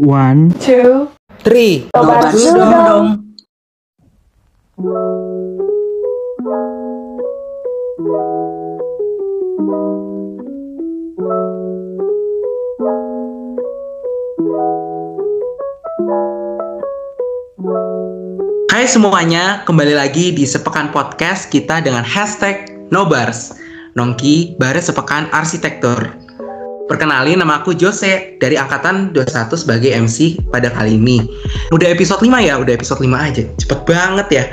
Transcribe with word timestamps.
One, 0.00 0.48
two, 0.56 1.12
three. 1.44 1.92
Nobar 1.92 2.32
dulu 2.32 2.56
dong. 2.56 3.06
Hai 18.72 18.88
semuanya, 18.88 19.68
kembali 19.68 19.92
lagi 19.92 20.32
di 20.32 20.48
Sepekan 20.48 20.88
Podcast 20.96 21.52
kita 21.52 21.84
dengan 21.84 22.08
hashtag 22.08 22.88
Nobars 22.88 23.52
Nongki 24.00 24.56
Baris 24.56 24.88
Sepekan 24.88 25.28
Arsitektur 25.28 26.19
Perkenalin 26.90 27.38
nama 27.38 27.62
aku 27.62 27.70
Jose 27.78 28.34
dari 28.42 28.58
Angkatan 28.58 29.14
21 29.14 29.54
sebagai 29.54 29.94
MC 29.94 30.42
pada 30.50 30.74
kali 30.74 30.98
ini. 30.98 31.22
Udah 31.70 31.86
episode 31.86 32.18
5 32.18 32.42
ya, 32.42 32.58
udah 32.58 32.74
episode 32.74 32.98
5 32.98 33.14
aja, 33.14 33.46
cepet 33.46 33.80
banget 33.86 34.26
ya. 34.34 34.44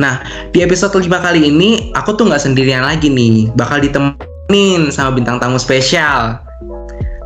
Nah, 0.00 0.24
di 0.56 0.64
episode 0.64 0.96
5 0.96 1.04
kali 1.20 1.52
ini 1.52 1.92
aku 1.92 2.16
tuh 2.16 2.32
nggak 2.32 2.40
sendirian 2.40 2.80
lagi 2.80 3.12
nih. 3.12 3.52
Bakal 3.60 3.84
ditemenin 3.84 4.88
sama 4.88 5.12
bintang 5.12 5.36
tamu 5.36 5.60
spesial. 5.60 6.40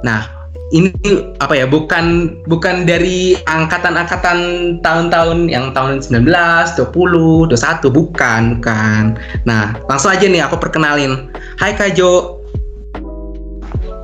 Nah, 0.02 0.26
ini 0.74 0.90
apa 1.38 1.54
ya? 1.54 1.70
Bukan 1.70 2.34
bukan 2.50 2.90
dari 2.90 3.38
angkatan-angkatan 3.46 4.38
tahun-tahun 4.82 5.46
yang 5.46 5.70
tahun 5.78 6.02
19, 6.02 6.26
20, 6.26 7.54
21 7.54 7.86
bukan 7.86 8.58
bukan. 8.58 9.14
Nah, 9.46 9.78
langsung 9.86 10.10
aja 10.10 10.26
nih 10.26 10.42
aku 10.42 10.58
perkenalin. 10.58 11.30
Hai 11.54 11.78
Kak 11.78 11.94
Jo. 11.94 12.35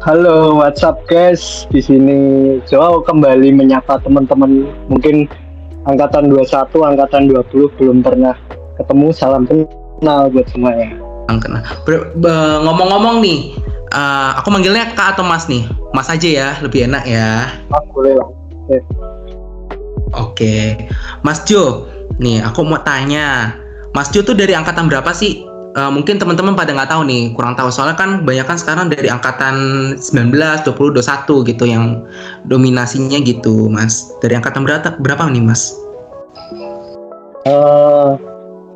Halo, 0.03 0.59
what's 0.59 0.83
up 0.83 0.99
guys? 1.07 1.63
Di 1.71 1.79
sini 1.79 2.19
Jo 2.67 3.07
kembali 3.07 3.55
menyapa 3.55 4.03
teman-teman 4.03 4.67
mungkin 4.91 5.31
angkatan 5.87 6.27
21, 6.27 6.75
angkatan 6.75 7.31
20 7.31 7.79
belum 7.79 8.03
pernah 8.03 8.35
ketemu. 8.83 9.15
Salam 9.15 9.47
kenal 9.47 10.27
buat 10.35 10.51
semuanya. 10.51 10.99
Ngomong-ngomong 12.67 13.23
nih, 13.23 13.55
uh, 13.95 14.43
aku 14.43 14.51
manggilnya 14.51 14.91
Kak 14.91 15.15
atau 15.15 15.23
Mas 15.23 15.47
nih? 15.47 15.71
Mas 15.95 16.11
aja 16.11 16.27
ya, 16.27 16.49
lebih 16.59 16.91
enak 16.91 17.07
ya. 17.07 17.55
Mas 17.71 17.87
boleh 17.95 18.19
lah. 18.19 18.27
Oke. 18.67 18.79
Oke. 20.19 20.57
Mas 21.23 21.47
Jo, 21.47 21.87
nih 22.19 22.43
aku 22.43 22.67
mau 22.67 22.83
tanya. 22.83 23.55
Mas 23.95 24.11
Jo 24.11 24.27
tuh 24.27 24.35
dari 24.35 24.51
angkatan 24.51 24.91
berapa 24.91 25.15
sih? 25.15 25.52
Uh, 25.73 25.89
mungkin 25.89 26.21
teman-teman 26.21 26.53
pada 26.53 26.77
nggak 26.77 26.93
tahu 26.93 27.09
nih, 27.09 27.33
kurang 27.33 27.57
tahu 27.57 27.73
soalnya 27.73 27.97
kan 27.97 28.29
banyak 28.29 28.45
kan 28.45 28.61
sekarang 28.61 28.93
dari 28.93 29.09
angkatan 29.09 29.57
19, 29.97 30.69
20, 30.69 31.01
21 31.01 31.49
gitu 31.49 31.65
yang 31.65 32.05
dominasinya 32.45 33.17
gitu, 33.25 33.73
Mas. 33.73 34.13
Dari 34.21 34.37
angkatan 34.37 34.69
berapa 34.69 35.01
berapa 35.01 35.33
nih, 35.33 35.41
Mas? 35.41 35.73
Uh, 37.49 38.21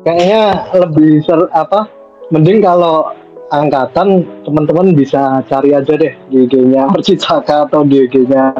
kayaknya 0.09 0.65
lebih 0.73 1.21
ser 1.21 1.45
apa? 1.53 1.85
Mending 2.33 2.65
kalau 2.65 3.13
angkatan 3.53 4.25
teman-teman 4.43 4.97
bisa 4.97 5.45
cari 5.47 5.77
aja 5.77 5.93
deh 5.95 6.13
di 6.33 6.49
IG-nya 6.49 6.89
Arcicaka 6.97 7.69
atau 7.69 7.85
di 7.85 8.09
IG-nya 8.09 8.57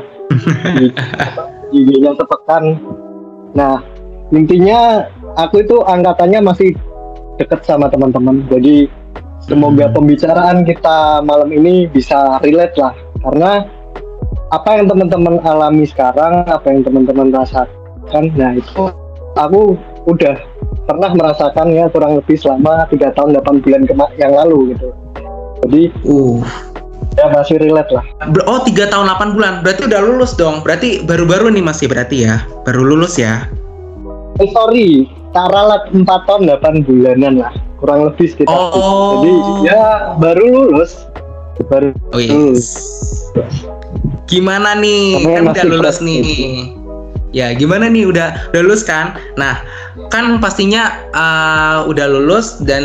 di 0.78 0.94
IG-nya 1.82 2.14
Tepekan. 2.14 2.78
Nah, 3.58 3.82
intinya 4.30 5.10
aku 5.42 5.66
itu 5.66 5.82
angkatannya 5.82 6.40
masih 6.46 6.78
deket 7.38 7.64
sama 7.64 7.88
teman-teman. 7.88 8.44
Jadi 8.50 8.90
semoga 9.46 9.88
hmm. 9.90 9.96
pembicaraan 9.96 10.58
kita 10.66 11.22
malam 11.24 11.50
ini 11.54 11.86
bisa 11.88 12.42
relate 12.44 12.76
lah. 12.78 12.94
Karena 13.24 13.66
apa 14.52 14.70
yang 14.80 14.88
teman-teman 14.90 15.40
alami 15.44 15.86
sekarang, 15.88 16.46
apa 16.48 16.68
yang 16.72 16.82
teman-teman 16.84 17.32
rasakan, 17.32 18.24
nah 18.36 18.52
itu 18.56 18.92
aku 19.36 19.76
udah 20.08 20.36
pernah 20.88 21.12
merasakan 21.12 21.76
ya 21.76 21.92
kurang 21.92 22.16
lebih 22.16 22.40
selama 22.40 22.88
tiga 22.88 23.12
tahun 23.12 23.36
8 23.44 23.64
bulan 23.64 23.82
yang 24.16 24.32
lalu 24.32 24.74
gitu. 24.76 24.88
Jadi 25.68 25.82
uh. 26.08 26.40
ya 27.20 27.28
masih 27.34 27.60
relate 27.60 27.92
lah. 27.92 28.06
Oh 28.48 28.64
tiga 28.64 28.88
tahun 28.88 29.12
8 29.12 29.36
bulan. 29.36 29.54
Berarti 29.68 29.82
udah 29.84 30.00
lulus 30.00 30.32
dong. 30.40 30.64
Berarti 30.64 31.04
baru-baru 31.04 31.52
nih 31.52 31.64
masih 31.66 31.92
berarti 31.92 32.24
ya? 32.24 32.48
Baru 32.64 32.88
lulus 32.88 33.20
ya? 33.20 33.52
Eh, 34.40 34.48
sorry 34.54 35.17
Taralat 35.36 35.92
4 35.92 36.06
tahun 36.08 36.42
8 36.50 36.88
bulanan 36.88 37.34
lah 37.44 37.54
kurang 37.78 38.10
lebih 38.10 38.32
sekitar 38.32 38.58
oh. 38.58 38.74
itu 38.74 38.80
jadi 39.22 39.42
ya 39.70 39.84
baru 40.18 40.46
lulus 40.50 41.06
baru 41.70 41.94
oh, 42.14 42.22
yes. 42.22 42.32
lulus 42.34 42.68
gimana 44.28 44.76
nih 44.78 45.24
kan 45.24 45.44
udah 45.50 45.66
lulus 45.66 45.98
nih. 46.04 46.22
Ya, 47.36 47.52
gimana 47.56 47.92
nih 47.92 48.08
udah 48.08 48.52
udah 48.52 48.62
lulus 48.64 48.84
kan? 48.88 49.16
Nah, 49.36 49.60
kan 50.12 50.40
pastinya 50.40 50.96
uh, 51.12 51.88
udah 51.88 52.08
lulus 52.08 52.60
dan 52.64 52.84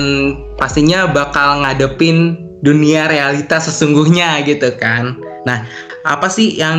pastinya 0.58 1.06
bakal 1.10 1.62
ngadepin 1.62 2.38
dunia 2.62 3.10
realitas 3.10 3.70
sesungguhnya 3.70 4.42
gitu 4.46 4.74
kan. 4.78 5.18
Nah, 5.46 5.66
apa 6.06 6.26
sih 6.30 6.58
yang 6.58 6.78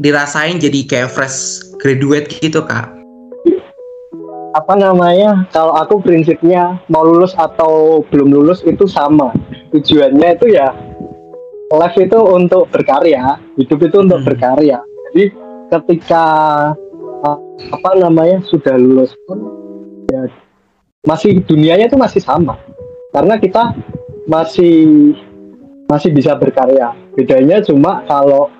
dirasain 0.00 0.60
jadi 0.60 0.80
kayak 0.84 1.12
fresh 1.12 1.64
graduate 1.80 2.28
gitu, 2.40 2.64
Kak? 2.64 2.92
Apa 4.54 4.78
namanya? 4.78 5.50
Kalau 5.50 5.74
aku 5.74 5.98
prinsipnya 5.98 6.78
mau 6.86 7.02
lulus 7.02 7.34
atau 7.34 8.06
belum 8.06 8.30
lulus 8.30 8.62
itu 8.62 8.86
sama. 8.86 9.34
Tujuannya 9.74 10.38
itu 10.38 10.54
ya 10.54 10.70
life 11.74 11.98
itu 11.98 12.18
untuk 12.22 12.70
berkarya, 12.70 13.42
hidup 13.58 13.82
itu 13.82 13.96
untuk 13.98 14.22
hmm. 14.22 14.28
berkarya. 14.30 14.78
Jadi 15.10 15.24
ketika 15.74 16.24
apa 17.72 17.90
namanya 17.96 18.44
sudah 18.44 18.76
lulus 18.76 19.16
pun 19.24 19.40
ya 20.12 20.28
masih 21.08 21.40
dunianya 21.44 21.88
itu 21.88 21.96
masih 21.96 22.20
sama 22.20 22.60
karena 23.16 23.40
kita 23.40 23.72
masih 24.28 25.12
masih 25.88 26.12
bisa 26.12 26.36
berkarya 26.36 26.92
bedanya 27.16 27.64
cuma 27.64 28.04
kalau 28.04 28.52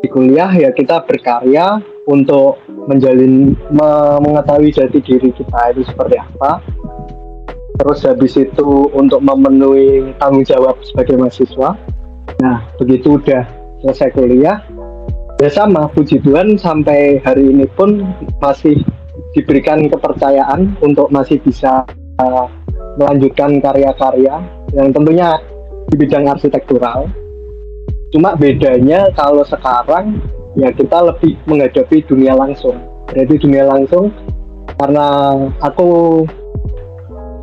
di 0.00 0.08
kuliah 0.08 0.48
ya 0.48 0.72
kita 0.72 1.04
berkarya 1.04 1.80
untuk 2.08 2.56
menjalin 2.88 3.52
me 3.68 3.90
mengetahui 4.24 4.72
jati 4.72 4.98
diri 5.04 5.30
kita 5.30 5.76
itu 5.76 5.84
seperti 5.84 6.16
apa. 6.16 6.64
Terus 7.80 8.04
habis 8.04 8.36
itu 8.36 8.92
untuk 8.92 9.24
memenuhi 9.24 10.12
tanggung 10.20 10.44
jawab 10.44 10.76
sebagai 10.84 11.16
mahasiswa. 11.16 11.76
Nah 12.40 12.58
begitu 12.80 13.20
udah 13.20 13.44
selesai 13.84 14.12
kuliah 14.12 14.60
ya 15.40 15.48
sama 15.48 15.88
puji 15.92 16.20
Tuhan 16.20 16.60
sampai 16.60 17.20
hari 17.24 17.48
ini 17.48 17.64
pun 17.72 18.04
masih 18.44 18.76
diberikan 19.32 19.88
kepercayaan 19.88 20.76
untuk 20.84 21.08
masih 21.08 21.40
bisa 21.40 21.84
uh, 22.20 22.46
melanjutkan 23.00 23.56
karya-karya 23.62 24.36
yang 24.76 24.88
tentunya 24.92 25.40
di 25.88 25.94
bidang 25.96 26.28
arsitektural 26.28 27.08
cuma 28.10 28.34
bedanya 28.34 29.10
kalau 29.14 29.46
sekarang 29.46 30.18
ya 30.58 30.74
kita 30.74 30.98
lebih 30.98 31.38
menghadapi 31.46 32.02
dunia 32.10 32.34
langsung 32.34 32.74
berarti 33.10 33.34
dunia 33.38 33.64
langsung 33.66 34.10
karena 34.78 35.34
aku 35.62 36.22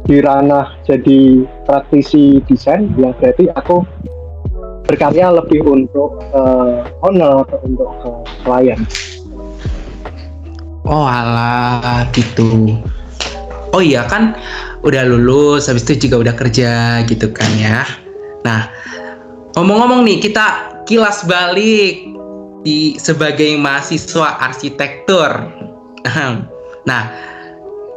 di 0.08 0.24
ranah 0.24 0.80
jadi 0.88 1.44
praktisi 1.68 2.40
desain 2.48 2.88
yang 2.96 3.12
berarti 3.20 3.52
aku 3.52 3.84
berkarya 4.88 5.36
lebih 5.36 5.68
untuk 5.68 6.24
uh, 6.32 6.88
owner 7.04 7.44
atau 7.44 7.60
untuk 7.68 7.92
uh, 8.08 8.24
klien. 8.48 8.80
Oh 10.88 11.04
alah 11.04 12.08
gitu. 12.16 12.80
Oh 13.76 13.84
iya 13.84 14.08
kan 14.08 14.40
udah 14.88 15.04
lulus, 15.04 15.68
habis 15.68 15.84
itu 15.84 16.08
juga 16.08 16.32
udah 16.32 16.34
kerja 16.40 17.04
gitu 17.04 17.36
kan 17.36 17.52
ya. 17.60 17.84
Nah 18.48 18.72
ngomong-ngomong 19.58 20.06
nih 20.06 20.22
kita 20.22 20.70
kilas 20.86 21.26
balik 21.26 22.06
di 22.62 22.94
sebagai 23.02 23.58
mahasiswa 23.58 24.38
arsitektur. 24.38 25.50
nah 26.90 27.04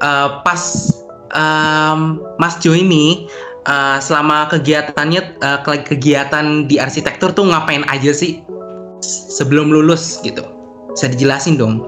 uh, 0.01 0.41
pas 0.41 0.89
um, 1.37 2.25
Mas 2.41 2.57
Jo 2.65 2.73
ini 2.73 3.29
uh, 3.69 4.01
selama 4.01 4.49
kegiatannya 4.49 5.37
uh, 5.45 5.61
kegiatan 5.61 6.65
di 6.65 6.81
arsitektur 6.81 7.37
tuh 7.37 7.53
ngapain 7.53 7.85
aja 7.93 8.17
sih 8.17 8.41
sebelum 9.05 9.69
lulus 9.69 10.17
gitu? 10.25 10.41
Bisa 10.97 11.13
dijelasin 11.13 11.61
dong? 11.61 11.85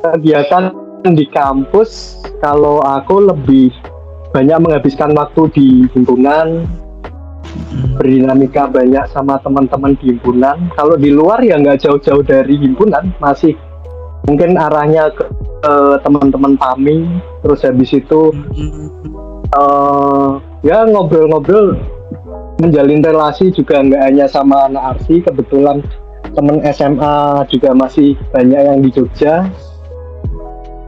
Kegiatan 0.00 0.72
di 1.04 1.28
kampus 1.36 2.16
kalau 2.40 2.80
aku 2.80 3.28
lebih 3.28 3.68
banyak 4.32 4.56
menghabiskan 4.56 5.12
waktu 5.12 5.52
di 5.52 5.68
hmm. 5.92 6.85
Berdinamika 7.96 8.68
banyak 8.68 9.04
sama 9.10 9.40
teman-teman 9.40 9.96
di 10.00 10.14
himpunan. 10.14 10.56
Kalau 10.76 10.96
di 10.96 11.10
luar 11.12 11.40
ya 11.40 11.56
nggak 11.56 11.84
jauh-jauh 11.84 12.22
dari 12.24 12.56
himpunan, 12.60 13.12
masih 13.18 13.56
mungkin 14.26 14.58
arahnya 14.58 15.12
ke, 15.14 15.24
ke 15.62 15.74
teman-teman 16.02 16.58
PAMI, 16.58 17.06
terus 17.46 17.62
habis 17.62 17.94
itu 17.94 18.34
uh, 19.54 20.42
ya 20.66 20.84
ngobrol-ngobrol 20.88 21.78
menjalin 22.58 23.04
relasi 23.04 23.52
juga 23.52 23.84
nggak 23.84 24.02
hanya 24.02 24.26
sama 24.26 24.66
anak 24.66 24.96
arsi 24.96 25.20
kebetulan 25.20 25.84
temen 26.32 26.60
SMA 26.72 27.44
juga 27.48 27.72
masih 27.72 28.16
banyak 28.32 28.60
yang 28.60 28.78
di 28.84 28.90
Jogja. 28.92 29.48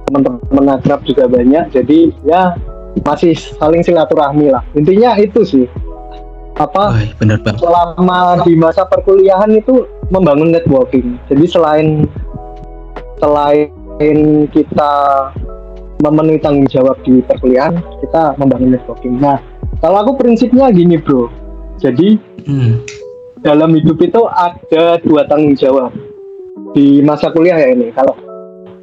Teman-teman 0.09 0.73
akrab 0.73 1.05
juga 1.05 1.29
banyak 1.29 1.69
jadi 1.69 2.09
ya 2.25 2.57
masih 3.05 3.37
saling 3.37 3.85
silaturahmi 3.85 4.49
lah. 4.49 4.65
Intinya 4.73 5.15
itu 5.21 5.45
sih 5.45 5.67
apa 6.59 6.83
Wah, 6.91 7.07
bener 7.17 7.39
banget. 7.39 7.63
selama 7.63 8.43
di 8.43 8.59
masa 8.59 8.83
perkuliahan 8.85 9.55
itu 9.55 9.87
membangun 10.11 10.51
networking. 10.51 11.15
Jadi 11.31 11.45
selain 11.47 11.87
selain 13.19 13.71
kita 14.51 14.93
memenuhi 15.99 16.39
tanggung 16.39 16.67
jawab 16.67 16.95
di 17.03 17.19
perkuliahan 17.23 17.75
kita 18.01 18.35
membangun 18.39 18.75
networking. 18.75 19.19
Nah 19.19 19.39
kalau 19.79 20.03
aku 20.03 20.19
prinsipnya 20.19 20.71
gini 20.71 20.99
bro. 20.99 21.31
Jadi 21.79 22.19
Hmm. 22.43 22.81
dalam 23.39 23.71
hidup 23.71 24.01
itu 24.01 24.25
ada 24.27 24.97
dua 24.99 25.29
tanggung 25.29 25.53
jawab 25.55 25.93
di 26.73 26.99
masa 27.03 27.29
kuliah 27.29 27.55
ya 27.55 27.71
ini. 27.71 27.93
Kalau 27.93 28.15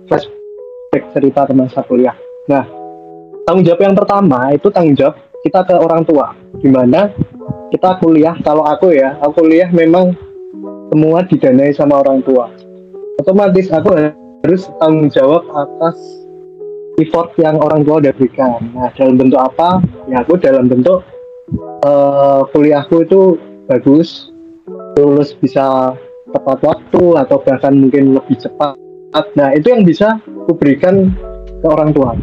flashback 0.06 1.04
cerita 1.12 1.44
ke 1.44 1.52
masa 1.52 1.82
kuliah. 1.84 2.14
Nah 2.46 2.64
tanggung 3.44 3.66
jawab 3.66 3.82
yang 3.82 3.96
pertama 3.96 4.54
itu 4.54 4.68
tanggung 4.70 4.96
jawab 4.96 5.16
kita 5.42 5.60
ke 5.62 5.74
orang 5.74 6.04
tua. 6.04 6.32
Gimana 6.60 7.10
kita 7.74 7.98
kuliah 8.02 8.36
kalau 8.46 8.66
aku 8.66 8.94
ya 8.94 9.18
aku 9.22 9.46
kuliah 9.46 9.70
memang 9.74 10.14
semua 10.94 11.26
didanai 11.26 11.74
sama 11.74 12.02
orang 12.06 12.22
tua. 12.22 12.52
Otomatis 13.22 13.72
aku 13.74 13.96
harus 14.46 14.70
tanggung 14.78 15.10
jawab 15.10 15.44
atas 15.56 15.98
effort 17.02 17.34
yang 17.42 17.58
orang 17.60 17.84
tua 17.84 18.00
udah 18.04 18.14
berikan. 18.16 18.72
Nah 18.76 18.92
dalam 18.94 19.18
bentuk 19.18 19.40
apa? 19.42 19.82
Ya 20.08 20.22
aku 20.22 20.38
dalam 20.38 20.70
bentuk 20.70 21.02
eh, 21.84 22.42
kuliahku 22.54 23.04
itu 23.04 23.40
bagus 23.66 24.30
lulus 24.96 25.36
bisa 25.36 25.98
tepat 26.32 26.58
waktu 26.64 27.04
atau 27.20 27.38
bahkan 27.44 27.74
mungkin 27.76 28.16
lebih 28.16 28.38
cepat. 28.40 28.78
Nah 29.36 29.50
itu 29.56 29.72
yang 29.72 29.88
bisa 29.88 30.20
kuberikan 30.48 31.12
ke 31.64 31.68
orang 31.68 31.96
tua. 31.96 32.16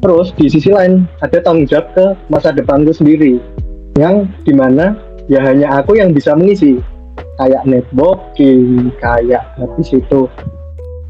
Terus 0.00 0.30
di 0.36 0.46
sisi 0.46 0.70
lain 0.70 1.08
ada 1.24 1.40
tanggung 1.42 1.66
jawab 1.66 1.90
ke 1.96 2.06
masa 2.30 2.52
depanku 2.52 2.92
sendiri 2.94 3.40
yang 3.96 4.28
di 4.44 4.52
mana 4.52 4.94
ya 5.26 5.42
hanya 5.42 5.82
aku 5.82 5.98
yang 5.98 6.12
bisa 6.12 6.36
mengisi. 6.36 6.78
Kayak 7.36 7.68
networking 7.68 8.92
kayak 8.96 9.44
habis 9.60 9.92
itu 9.92 10.28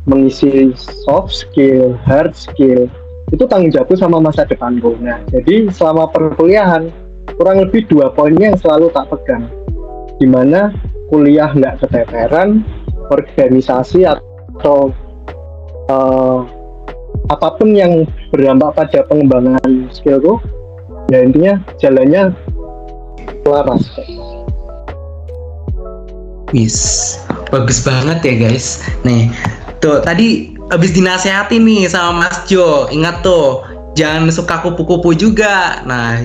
mengisi 0.06 0.74
soft 1.06 1.34
skill 1.34 1.94
hard 2.06 2.34
skill 2.34 2.86
itu 3.34 3.42
tanggung 3.46 3.74
jawabku 3.74 3.98
sama 3.98 4.22
masa 4.22 4.46
depanku. 4.46 4.94
Nah 5.02 5.22
jadi 5.30 5.70
selama 5.70 6.10
perkuliahan 6.10 6.90
kurang 7.38 7.62
lebih 7.62 7.86
dua 7.90 8.10
poinnya 8.14 8.54
yang 8.54 8.58
selalu 8.58 8.90
tak 8.94 9.10
pegang. 9.10 9.50
Di 10.18 10.26
mana 10.26 10.74
kuliah 11.10 11.50
nggak 11.54 11.86
keteteran 11.86 12.62
organisasi 13.10 14.06
atau 14.06 14.90
eh, 15.90 16.40
apa 17.26 17.48
pun 17.58 17.74
yang 17.74 18.06
berdampak 18.30 18.78
pada 18.78 19.02
pengembangan 19.10 19.90
skillku 19.90 20.38
ya 21.10 21.22
intinya 21.22 21.58
jalannya 21.78 22.34
selaras 23.46 23.86
Wis, 26.54 26.78
bagus 27.50 27.82
banget 27.82 28.22
ya 28.22 28.34
guys. 28.46 28.78
Nih, 29.02 29.26
tuh 29.82 29.98
tadi 29.98 30.54
abis 30.70 30.94
dinasehatin 30.94 31.66
nih 31.66 31.90
sama 31.90 32.22
Mas 32.22 32.46
Jo. 32.46 32.86
Ingat 32.86 33.26
tuh, 33.26 33.66
jangan 33.98 34.30
suka 34.30 34.62
kupu-kupu 34.62 35.10
juga. 35.18 35.82
Nah, 35.90 36.22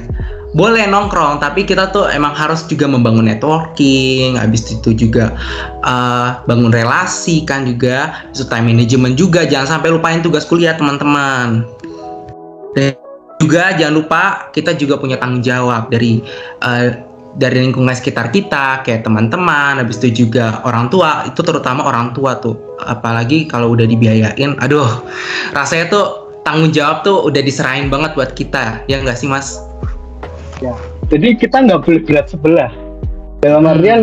boleh 0.54 0.86
nongkrong, 0.86 1.42
tapi 1.42 1.66
kita 1.66 1.90
tuh 1.90 2.06
emang 2.14 2.38
harus 2.38 2.70
juga 2.70 2.86
membangun 2.86 3.26
networking. 3.34 4.38
Abis 4.38 4.70
itu 4.70 4.94
juga 4.94 5.34
eh, 5.82 6.30
bangun 6.46 6.70
relasi 6.70 7.42
kan 7.42 7.66
juga. 7.66 8.30
Itu 8.30 8.46
time 8.46 8.78
management 8.78 9.18
juga. 9.18 9.50
Jangan 9.50 9.82
sampai 9.82 9.90
lupain 9.90 10.22
tugas 10.22 10.46
kuliah 10.46 10.78
teman-teman. 10.78 11.66
Dan 12.78 12.94
juga 13.42 13.74
jangan 13.74 13.96
lupa 13.98 14.24
kita 14.54 14.78
juga 14.78 15.02
punya 15.02 15.18
tanggung 15.18 15.42
jawab 15.42 15.90
dari 15.90 16.22
eh, 16.62 17.10
dari 17.40 17.64
lingkungan 17.64 17.96
sekitar 17.96 18.34
kita 18.34 18.84
kayak 18.84 19.08
teman-teman 19.08 19.80
habis 19.80 20.02
itu 20.04 20.28
juga 20.28 20.60
orang 20.68 20.92
tua 20.92 21.24
itu 21.30 21.40
terutama 21.40 21.88
orang 21.88 22.12
tua 22.12 22.40
tuh. 22.40 22.60
Apalagi 22.84 23.48
kalau 23.48 23.72
udah 23.72 23.88
dibiayain 23.88 24.58
aduh 24.60 25.06
rasanya 25.56 25.88
tuh 25.88 26.06
tanggung 26.44 26.74
jawab 26.74 27.06
tuh 27.06 27.24
udah 27.30 27.40
diserahin 27.40 27.88
banget 27.88 28.18
buat 28.18 28.34
kita 28.36 28.84
ya 28.90 29.00
nggak 29.00 29.16
sih 29.16 29.30
mas? 29.30 29.62
Ya 30.60 30.76
jadi 31.12 31.36
kita 31.36 31.68
nggak 31.68 31.84
boleh 31.84 32.02
berat 32.08 32.32
sebelah. 32.32 32.72
Dalam 33.44 33.68
Hmm. 33.68 33.72
artian 33.76 34.02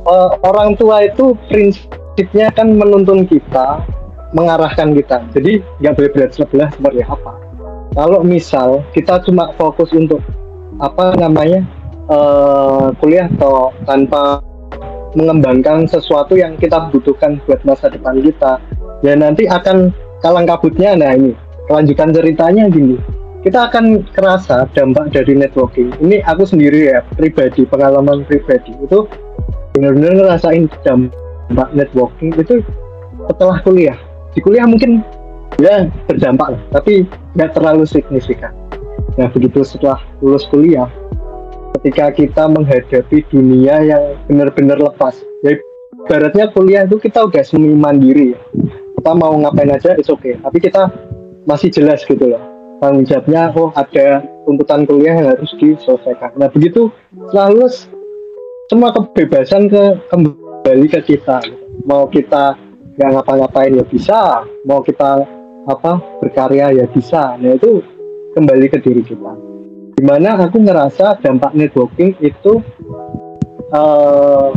eh, 0.00 0.30
orang 0.40 0.76
tua 0.80 1.04
itu 1.04 1.36
prinsipnya 1.52 2.48
kan 2.56 2.72
menuntun 2.72 3.28
kita 3.28 3.84
mengarahkan 4.32 4.96
kita. 4.96 5.20
Jadi 5.36 5.60
nggak 5.84 5.94
boleh 6.00 6.10
berat 6.16 6.32
sebelah 6.32 6.68
seperti 6.72 7.04
apa. 7.04 7.32
Kalau 7.92 8.22
misal 8.22 8.80
kita 8.94 9.20
cuma 9.26 9.50
fokus 9.58 9.90
untuk 9.92 10.22
apa 10.80 11.12
namanya 11.18 11.66
eh, 12.10 12.86
kuliah 12.98 13.30
atau 13.38 13.70
tanpa 13.86 14.42
mengembangkan 15.14 15.90
sesuatu 15.90 16.38
yang 16.38 16.54
kita 16.58 16.90
butuhkan 16.90 17.42
buat 17.46 17.62
masa 17.66 17.90
depan 17.90 18.22
kita. 18.22 18.62
Ya 19.02 19.16
nanti 19.16 19.48
akan 19.48 19.90
kalang 20.20 20.44
kabutnya 20.46 20.94
nah 20.94 21.16
ini 21.16 21.32
kelanjutan 21.66 22.10
ceritanya 22.10 22.66
gini. 22.70 22.98
Kita 23.40 23.72
akan 23.72 24.04
kerasa 24.12 24.68
dampak 24.76 25.16
dari 25.16 25.32
networking. 25.32 25.96
Ini 26.04 26.20
aku 26.28 26.44
sendiri 26.44 26.92
ya 26.92 27.00
pribadi 27.16 27.64
pengalaman 27.64 28.28
pribadi. 28.28 28.76
Itu 28.84 29.08
benar-benar 29.72 30.12
ngerasain 30.20 30.68
dampak 30.84 31.68
networking 31.72 32.36
itu 32.36 32.60
setelah 33.32 33.56
kuliah. 33.64 33.96
Di 34.36 34.44
kuliah 34.44 34.68
mungkin 34.68 35.00
ya 35.56 35.88
berdampak 36.04 36.52
lah, 36.52 36.62
tapi 36.76 37.08
nggak 37.32 37.56
terlalu 37.56 37.88
signifikan. 37.88 38.52
Nah 39.16 39.32
begitu 39.32 39.64
setelah 39.64 39.98
lulus 40.20 40.44
kuliah 40.52 40.86
ketika 41.78 42.10
kita 42.12 42.44
menghadapi 42.50 43.22
dunia 43.30 43.82
yang 43.84 44.02
benar-benar 44.26 44.80
lepas. 44.80 45.16
Ya 45.46 45.56
ibaratnya 46.06 46.50
kuliah 46.52 46.84
itu 46.84 46.98
kita 46.98 47.24
udah 47.28 47.44
semi 47.44 47.72
mandiri. 47.72 48.34
Ya 48.34 48.40
kita 49.00 49.10
mau 49.16 49.32
ngapain 49.38 49.70
aja 49.70 49.96
it's 49.96 50.10
okay. 50.10 50.36
Tapi 50.40 50.58
kita 50.60 50.90
masih 51.46 51.70
jelas 51.72 52.02
gitu 52.04 52.20
loh. 52.20 52.42
Tanggung 52.80 53.04
jawabnya 53.04 53.52
oh 53.56 53.72
ada 53.76 54.24
tuntutan 54.48 54.88
kuliah 54.88 55.14
yang 55.16 55.28
harus 55.36 55.52
diselesaikan. 55.60 56.36
Nah 56.40 56.48
begitu 56.48 56.88
selalu 57.32 57.68
semua 58.72 58.90
kebebasan 58.92 59.68
ke 59.68 59.82
kembali 60.08 60.86
ke 60.88 61.00
kita. 61.16 61.40
Mau 61.84 62.08
kita 62.08 62.56
nggak 62.96 63.10
ngapa-ngapain 63.20 63.76
ya 63.76 63.84
bisa. 63.84 64.44
Mau 64.64 64.80
kita 64.80 65.24
apa 65.68 66.00
berkarya 66.24 66.72
ya 66.72 66.84
bisa. 66.88 67.36
Nah 67.36 67.56
itu 67.56 67.84
kembali 68.36 68.66
ke 68.72 68.78
diri 68.80 69.04
kita 69.04 69.49
di 70.00 70.08
mana 70.08 70.32
aku 70.48 70.64
ngerasa 70.64 71.20
dampak 71.20 71.52
networking 71.52 72.16
itu 72.24 72.64
eh 73.68 74.48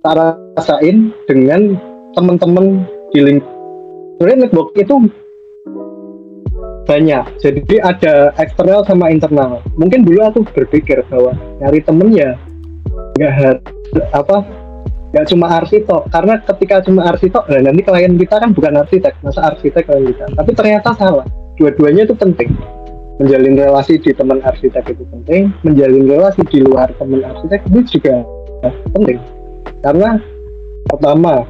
tak 0.00 0.40
rasain 0.56 1.12
dengan 1.28 1.76
teman-teman 2.16 2.88
di 3.12 3.20
link 3.20 3.44
sebenarnya 4.16 4.48
network 4.48 4.72
itu 4.80 5.12
banyak. 6.88 7.24
Jadi 7.44 7.84
ada 7.84 8.32
eksternal 8.40 8.80
sama 8.88 9.12
internal. 9.12 9.60
Mungkin 9.76 10.08
dulu 10.08 10.24
aku 10.24 10.40
berpikir 10.56 11.04
bahwa 11.12 11.36
nyari 11.60 11.84
temen 11.84 12.08
ya 12.16 12.32
nggak 13.20 13.32
har- 13.36 13.64
apa 14.16 14.40
nggak 15.12 15.28
cuma 15.28 15.52
arsitek. 15.60 16.08
Karena 16.08 16.40
ketika 16.48 16.80
cuma 16.80 17.12
arsitek 17.12 17.44
nah 17.44 17.60
nanti 17.60 17.84
klien 17.84 18.16
kita 18.16 18.40
kan 18.40 18.56
bukan 18.56 18.72
arsitek. 18.80 19.12
Masa 19.20 19.52
arsitek 19.52 19.84
klien 19.84 20.16
kita? 20.16 20.32
Tapi 20.32 20.50
ternyata 20.56 20.96
salah. 20.96 21.28
Dua-duanya 21.60 22.08
itu 22.08 22.16
penting 22.16 22.56
menjalin 23.18 23.58
relasi 23.58 23.98
di 23.98 24.14
teman 24.14 24.38
arsitek 24.46 24.94
itu 24.94 25.02
penting 25.10 25.50
menjalin 25.66 26.06
relasi 26.06 26.42
di 26.46 26.62
luar 26.62 26.90
teman 26.98 27.22
arsitek 27.22 27.60
itu 27.70 27.98
juga 27.98 28.22
penting. 28.94 29.18
Karena 29.82 30.18
pertama 30.86 31.42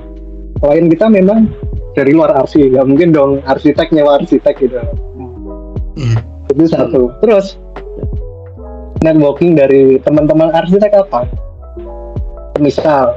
klien 0.60 0.88
kita 0.88 1.06
memang 1.12 1.48
dari 1.92 2.12
luar 2.16 2.32
arsi 2.36 2.72
nggak 2.72 2.86
mungkin 2.88 3.12
dong 3.12 3.32
arsitek 3.44 3.92
nyewa 3.92 4.20
arsitek 4.20 4.54
gitu. 4.60 4.80
Hmm. 5.98 6.16
itu 6.48 6.64
satu. 6.70 7.12
Terus 7.20 7.60
networking 9.04 9.54
dari 9.54 10.00
teman-teman 10.02 10.50
arsitek 10.50 10.90
apa? 11.04 11.28
Misal 12.58 13.14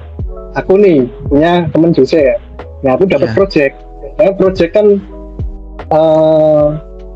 aku 0.53 0.75
nih 0.77 1.07
punya 1.31 1.65
temen 1.71 1.95
Jose 1.95 2.19
ya 2.19 2.37
nah 2.81 2.97
aku 2.97 3.05
dapat 3.05 3.29
Iya. 3.29 3.37
project. 3.37 3.73
Nah, 4.17 4.33
project 4.37 4.71
kan 4.73 4.87
eh, 5.91 6.65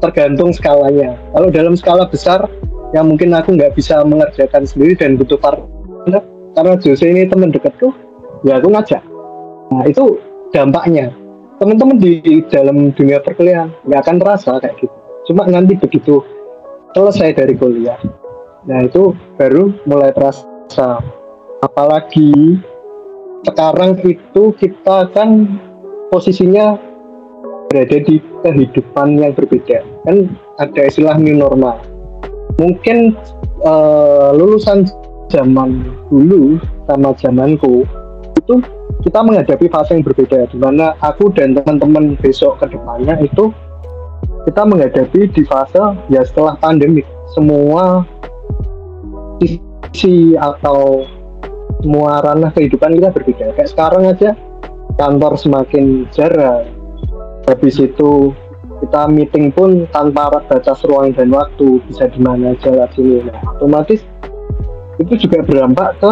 tergantung 0.04 0.52
skalanya. 0.52 1.16
Kalau 1.36 1.48
dalam 1.52 1.74
skala 1.78 2.08
besar 2.10 2.48
yang 2.92 3.12
mungkin 3.12 3.36
aku 3.36 3.56
nggak 3.56 3.76
bisa 3.76 4.04
mengerjakan 4.04 4.64
sendiri 4.64 4.96
dan 4.96 5.20
butuh 5.20 5.40
partner 5.40 6.24
karena 6.56 6.74
Jose 6.80 7.04
ini 7.04 7.28
teman 7.28 7.52
dekatku 7.52 7.92
ya 8.48 8.60
aku 8.60 8.72
ngajak. 8.72 9.04
Nah 9.72 9.84
itu 9.88 10.20
dampaknya. 10.56 11.12
Teman-teman 11.56 11.96
di 12.00 12.44
dalam 12.52 12.92
dunia 12.92 13.24
perkuliahan 13.24 13.72
nggak 13.88 14.02
akan 14.04 14.18
terasa 14.20 14.60
kayak 14.60 14.76
gitu. 14.84 14.96
Cuma 15.32 15.48
nanti 15.48 15.74
begitu 15.80 16.22
selesai 16.96 17.36
dari 17.36 17.56
kuliah 17.60 18.00
nah 18.66 18.82
itu 18.82 19.14
baru 19.38 19.74
mulai 19.86 20.10
terasa. 20.14 21.00
Apalagi 21.62 22.58
sekarang 23.46 24.02
itu 24.02 24.44
kita 24.58 25.10
kan 25.14 25.62
posisinya 26.10 26.78
berada 27.76 28.00
di 28.08 28.24
kehidupan 28.48 29.20
yang 29.20 29.36
berbeda. 29.36 29.84
Kan 30.08 30.32
ada 30.64 30.82
istilah 30.88 31.20
new 31.20 31.36
normal. 31.36 31.84
Mungkin 32.56 33.12
uh, 33.68 34.32
lulusan 34.32 34.88
zaman 35.28 35.84
dulu 36.08 36.56
sama 36.88 37.12
zamanku 37.20 37.84
itu 38.40 38.64
kita 39.04 39.20
menghadapi 39.20 39.68
fase 39.68 40.00
yang 40.00 40.08
berbeda 40.08 40.48
di 40.48 40.56
mana 40.56 40.96
aku 41.04 41.28
dan 41.36 41.52
teman-teman 41.52 42.16
besok 42.24 42.64
ke 42.64 42.72
depannya 42.72 43.20
itu 43.20 43.52
kita 44.48 44.64
menghadapi 44.64 45.28
di 45.36 45.44
fase 45.44 45.84
ya 46.08 46.24
setelah 46.24 46.56
pandemi. 46.64 47.04
Semua 47.36 48.08
sisi 49.44 50.40
atau 50.40 51.04
semua 51.84 52.24
ranah 52.24 52.56
kehidupan 52.56 52.96
kita 52.96 53.12
berbeda. 53.12 53.52
Kayak 53.60 53.70
sekarang 53.76 54.08
aja 54.08 54.32
kantor 54.96 55.36
semakin 55.36 56.08
jarang 56.16 56.75
habis 57.46 57.78
itu 57.78 58.34
kita 58.84 59.08
meeting 59.08 59.54
pun 59.56 59.88
tanpa 59.96 60.44
batas 60.46 60.84
ruang 60.86 61.16
dan 61.16 61.32
waktu 61.32 61.80
bisa 61.88 62.12
di 62.12 62.20
mana 62.20 62.54
aja 62.54 62.76
lah 62.76 62.90
sini. 62.92 63.24
Nah, 63.24 63.40
otomatis 63.56 64.04
itu 65.00 65.28
juga 65.28 65.44
berdampak 65.44 66.00
ke 66.00 66.12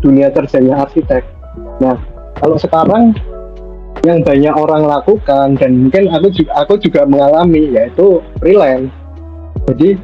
dunia 0.00 0.32
kerjanya 0.32 0.86
arsitek. 0.86 1.24
Nah 1.82 1.96
kalau 2.38 2.56
sekarang 2.56 3.16
yang 4.06 4.22
banyak 4.22 4.54
orang 4.54 4.86
lakukan 4.86 5.58
dan 5.58 5.70
mungkin 5.86 6.06
aku 6.14 6.30
juga 6.30 6.52
aku 6.62 6.74
juga 6.78 7.02
mengalami 7.04 7.74
yaitu 7.74 8.22
freelance. 8.38 8.92
Jadi 9.68 9.98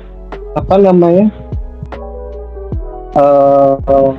apa 0.59 0.75
namanya? 0.77 1.27
Uh, 3.15 3.79
uh, 3.87 4.11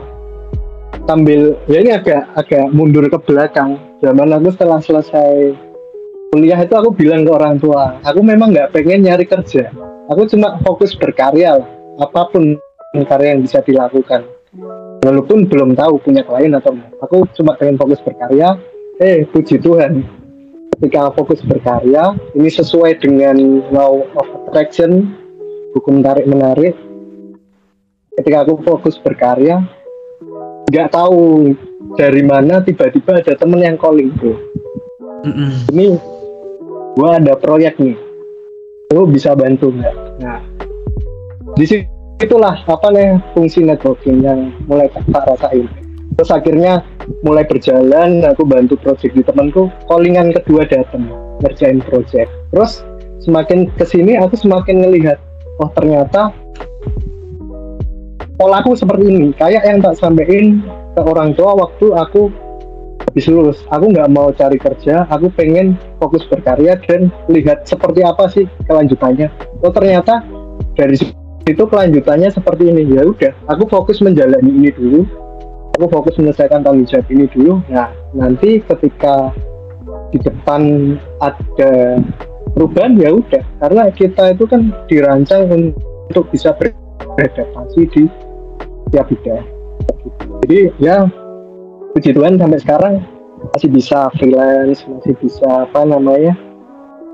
sambil 1.03 1.59
ya 1.67 1.83
ini 1.83 1.91
agak 1.91 2.23
agak 2.39 2.71
mundur 2.71 3.03
ke 3.11 3.19
belakang. 3.27 3.75
Zaman 3.99 4.31
aku 4.31 4.55
setelah 4.55 4.79
selesai 4.79 5.51
kuliah 6.35 6.59
itu 6.59 6.75
aku 6.75 6.91
bilang 6.91 7.23
ke 7.23 7.31
orang 7.31 7.55
tua 7.63 7.95
aku 8.03 8.19
memang 8.19 8.51
nggak 8.51 8.75
pengen 8.75 9.07
nyari 9.07 9.23
kerja. 9.23 9.71
Aku 10.11 10.27
cuma 10.27 10.59
fokus 10.67 10.91
berkarya 10.91 11.63
lah 11.63 11.69
apa 12.03 12.27
pun 12.27 12.59
karya 12.91 13.39
yang 13.39 13.47
bisa 13.47 13.63
dilakukan. 13.63 14.27
Walaupun 14.99 15.47
belum 15.47 15.79
tahu 15.79 16.03
punya 16.03 16.27
klien 16.27 16.51
atau 16.51 16.75
enggak 16.75 16.91
aku 16.99 17.23
cuma 17.39 17.55
pengen 17.55 17.79
fokus 17.79 18.03
berkarya. 18.03 18.59
Eh 18.99 19.23
puji 19.31 19.63
Tuhan. 19.63 20.03
Ketika 20.75 21.15
fokus 21.15 21.39
berkarya 21.39 22.19
ini 22.35 22.51
sesuai 22.51 22.99
dengan 22.99 23.63
law 23.71 24.03
of 24.19 24.27
attraction 24.43 25.15
hukum 25.71 26.03
tarik 26.03 26.27
menarik. 26.27 26.75
Ketika 28.19 28.43
aku 28.43 28.59
fokus 28.59 28.99
berkarya 28.99 29.63
nggak 30.67 30.91
tahu 30.91 31.55
dari 31.95 32.27
mana 32.27 32.59
tiba-tiba 32.59 33.23
ada 33.23 33.39
temen 33.39 33.63
yang 33.63 33.79
calling 33.79 34.11
bro. 34.19 34.35
Mm 35.25 35.33
-mm. 35.33 35.51
ini 35.73 35.85
gua 36.95 37.19
ada 37.19 37.35
proyek 37.35 37.77
nih. 37.77 37.95
Lu 38.95 39.05
bisa 39.05 39.35
bantu 39.35 39.75
nggak? 39.75 39.95
Nah 40.23 40.39
di 41.55 41.65
apa 42.23 42.87
nih 42.95 43.19
fungsi 43.35 43.63
networking 43.63 44.23
yang 44.23 44.51
mulai 44.67 44.87
tak 44.91 45.23
rasain. 45.27 45.67
Terus 46.15 46.31
akhirnya 46.31 46.83
mulai 47.27 47.43
berjalan 47.43 48.23
aku 48.23 48.47
bantu 48.47 48.79
project 48.79 49.19
di 49.19 49.23
temanku 49.23 49.67
callingan 49.91 50.31
kedua 50.31 50.63
datang 50.63 51.11
ngerjain 51.43 51.83
project. 51.83 52.31
Terus 52.55 52.87
semakin 53.19 53.67
ke 53.75 53.83
sini 53.83 54.15
aku 54.15 54.39
semakin 54.39 54.83
ngelihat 54.87 55.19
oh 55.59 55.69
ternyata 55.75 56.31
polaku 58.39 58.79
seperti 58.79 59.11
ini. 59.11 59.35
Kayak 59.35 59.63
yang 59.67 59.83
tak 59.83 59.99
sampaikan 59.99 60.63
ke 60.95 61.01
orang 61.03 61.35
tua 61.35 61.51
waktu 61.55 61.91
aku 61.91 62.31
habis 63.03 63.25
lulus. 63.27 63.59
Aku 63.71 63.91
nggak 63.91 64.11
mau 64.11 64.31
cari 64.35 64.59
kerja 64.59 65.07
aku 65.07 65.31
pengen 65.35 65.75
fokus 65.99 66.23
berkarya 66.27 66.79
dan 66.87 67.11
lihat 67.27 67.67
seperti 67.67 68.03
apa 68.03 68.27
sih 68.31 68.45
kelanjutannya. 68.67 69.27
Oh 69.63 69.71
ternyata 69.71 70.23
dari 70.75 70.99
itu 71.45 71.63
kelanjutannya 71.63 72.29
seperti 72.31 72.71
ini. 72.71 72.83
Ya 72.91 73.03
udah 73.05 73.31
aku 73.51 73.67
fokus 73.67 73.99
menjalani 73.99 74.51
ini 74.51 74.69
dulu. 74.73 75.07
Aku 75.75 75.91
fokus 75.91 76.15
menyelesaikan 76.15 76.63
tanggung 76.63 76.87
jawab 76.87 77.07
ini 77.11 77.27
dulu. 77.31 77.59
Nah 77.67 77.91
nanti 78.15 78.63
ketika 78.63 79.35
di 80.09 80.19
depan 80.23 80.95
ada 81.19 81.99
perubahan 82.55 82.95
ya 82.95 83.11
udah. 83.11 83.43
Karena 83.59 83.91
kita 83.91 84.35
itu 84.35 84.47
kan 84.47 84.71
dirancang 84.87 85.51
untuk 86.09 86.31
bisa 86.31 86.55
beradaptasi 86.55 87.81
di 87.91 88.03
tiap 88.93 89.11
bidang. 89.11 89.43
Jadi 90.45 90.59
ya 90.79 91.03
puji 91.95 92.11
Tuhan 92.11 92.35
sampai 92.35 92.59
sekarang 92.59 92.93
masih 93.55 93.71
bisa 93.71 94.11
freelance 94.19 94.83
masih 94.83 95.15
bisa 95.23 95.47
apa 95.63 95.87
namanya 95.87 96.35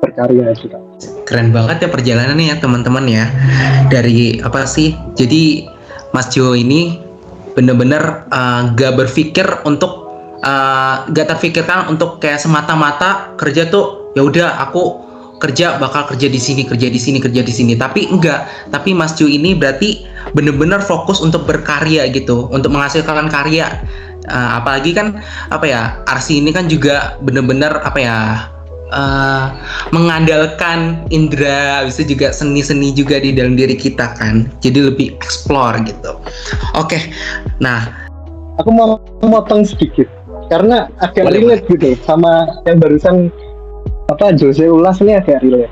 berkarya 0.02 0.58
juga. 0.58 0.82
Keren 1.30 1.54
banget 1.54 1.86
ya 1.86 1.90
perjalanannya 1.94 2.46
ya 2.50 2.58
teman-teman 2.58 3.06
ya. 3.06 3.30
Dari 3.94 4.42
apa 4.42 4.66
sih? 4.66 4.98
Jadi 5.14 5.70
Mas 6.18 6.34
Jo 6.34 6.58
ini 6.58 6.98
bener-bener 7.54 8.26
uh, 8.34 8.74
gak 8.74 8.98
berpikir 8.98 9.46
untuk 9.70 10.10
uh, 10.42 11.06
gak 11.14 11.30
terpikirkan 11.38 11.94
untuk 11.94 12.18
kayak 12.18 12.42
semata-mata 12.42 13.38
kerja 13.38 13.70
tuh 13.70 14.10
ya 14.18 14.26
udah 14.26 14.66
aku 14.66 14.98
kerja 15.38 15.78
bakal 15.78 16.06
kerja 16.10 16.30
di 16.30 16.38
sini 16.38 16.66
kerja 16.66 16.90
di 16.90 16.98
sini 16.98 17.22
kerja 17.22 17.46
di 17.46 17.54
sini. 17.54 17.78
Tapi 17.78 18.10
enggak 18.10 18.74
tapi 18.74 18.98
Mas 18.98 19.14
Jo 19.14 19.30
ini 19.30 19.54
berarti 19.54 20.10
bener-bener 20.34 20.82
fokus 20.82 21.22
untuk 21.22 21.46
berkarya 21.46 22.10
gitu 22.10 22.50
untuk 22.50 22.74
menghasilkan 22.74 23.30
karya 23.30 23.70
uh, 24.32 24.64
apalagi 24.64 24.96
kan 24.96 25.20
apa 25.52 25.66
ya 25.68 25.82
Arsi 26.08 26.40
ini 26.40 26.56
kan 26.56 26.72
juga 26.72 27.20
bener-bener 27.20 27.84
apa 27.84 28.00
ya 28.00 28.18
uh, 28.96 29.52
mengandalkan 29.92 31.04
indera 31.12 31.84
bisa 31.84 32.04
juga 32.08 32.32
seni-seni 32.32 32.96
juga 32.96 33.20
di 33.20 33.36
dalam 33.36 33.60
diri 33.60 33.76
kita 33.76 34.16
kan. 34.16 34.48
Jadi 34.64 34.80
lebih 34.92 35.16
explore 35.20 35.84
gitu. 35.84 36.16
Oke 36.80 36.96
okay. 36.96 37.02
nah. 37.60 37.92
Aku 38.60 38.70
mau 38.72 39.00
motong 39.24 39.68
sedikit. 39.68 40.08
Karena 40.52 40.92
agak 41.00 41.32
relate 41.32 41.64
gitu 41.72 41.96
sama 42.04 42.44
yang 42.68 42.84
barusan 42.84 43.32
apa 44.12 44.36
Jose 44.36 44.68
ulas 44.68 45.00
ini 45.00 45.16
agak 45.16 45.40
relate. 45.40 45.72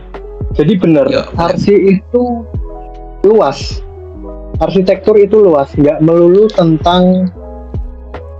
Jadi 0.55 0.79
benar 0.79 1.05
arsi 1.35 1.99
itu 1.99 2.47
luas. 3.27 3.83
Arsitektur 4.63 5.19
itu 5.19 5.39
luas 5.39 5.71
nggak 5.75 5.99
melulu 5.99 6.47
tentang 6.51 7.27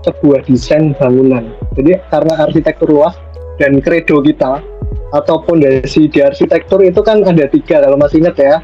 sebuah 0.04 0.46
desain 0.48 0.96
bangunan. 0.96 1.52
Jadi 1.76 2.00
karena 2.08 2.34
arsitektur 2.48 2.88
luas 2.88 3.14
dan 3.60 3.78
kredo 3.84 4.24
kita 4.24 4.64
atau 5.10 5.36
pondasi 5.42 6.06
di 6.08 6.22
arsitektur 6.22 6.80
itu 6.80 7.02
kan 7.02 7.26
ada 7.26 7.50
tiga 7.50 7.82
kalau 7.82 7.98
masih 8.00 8.24
ingat 8.24 8.36
ya. 8.38 8.56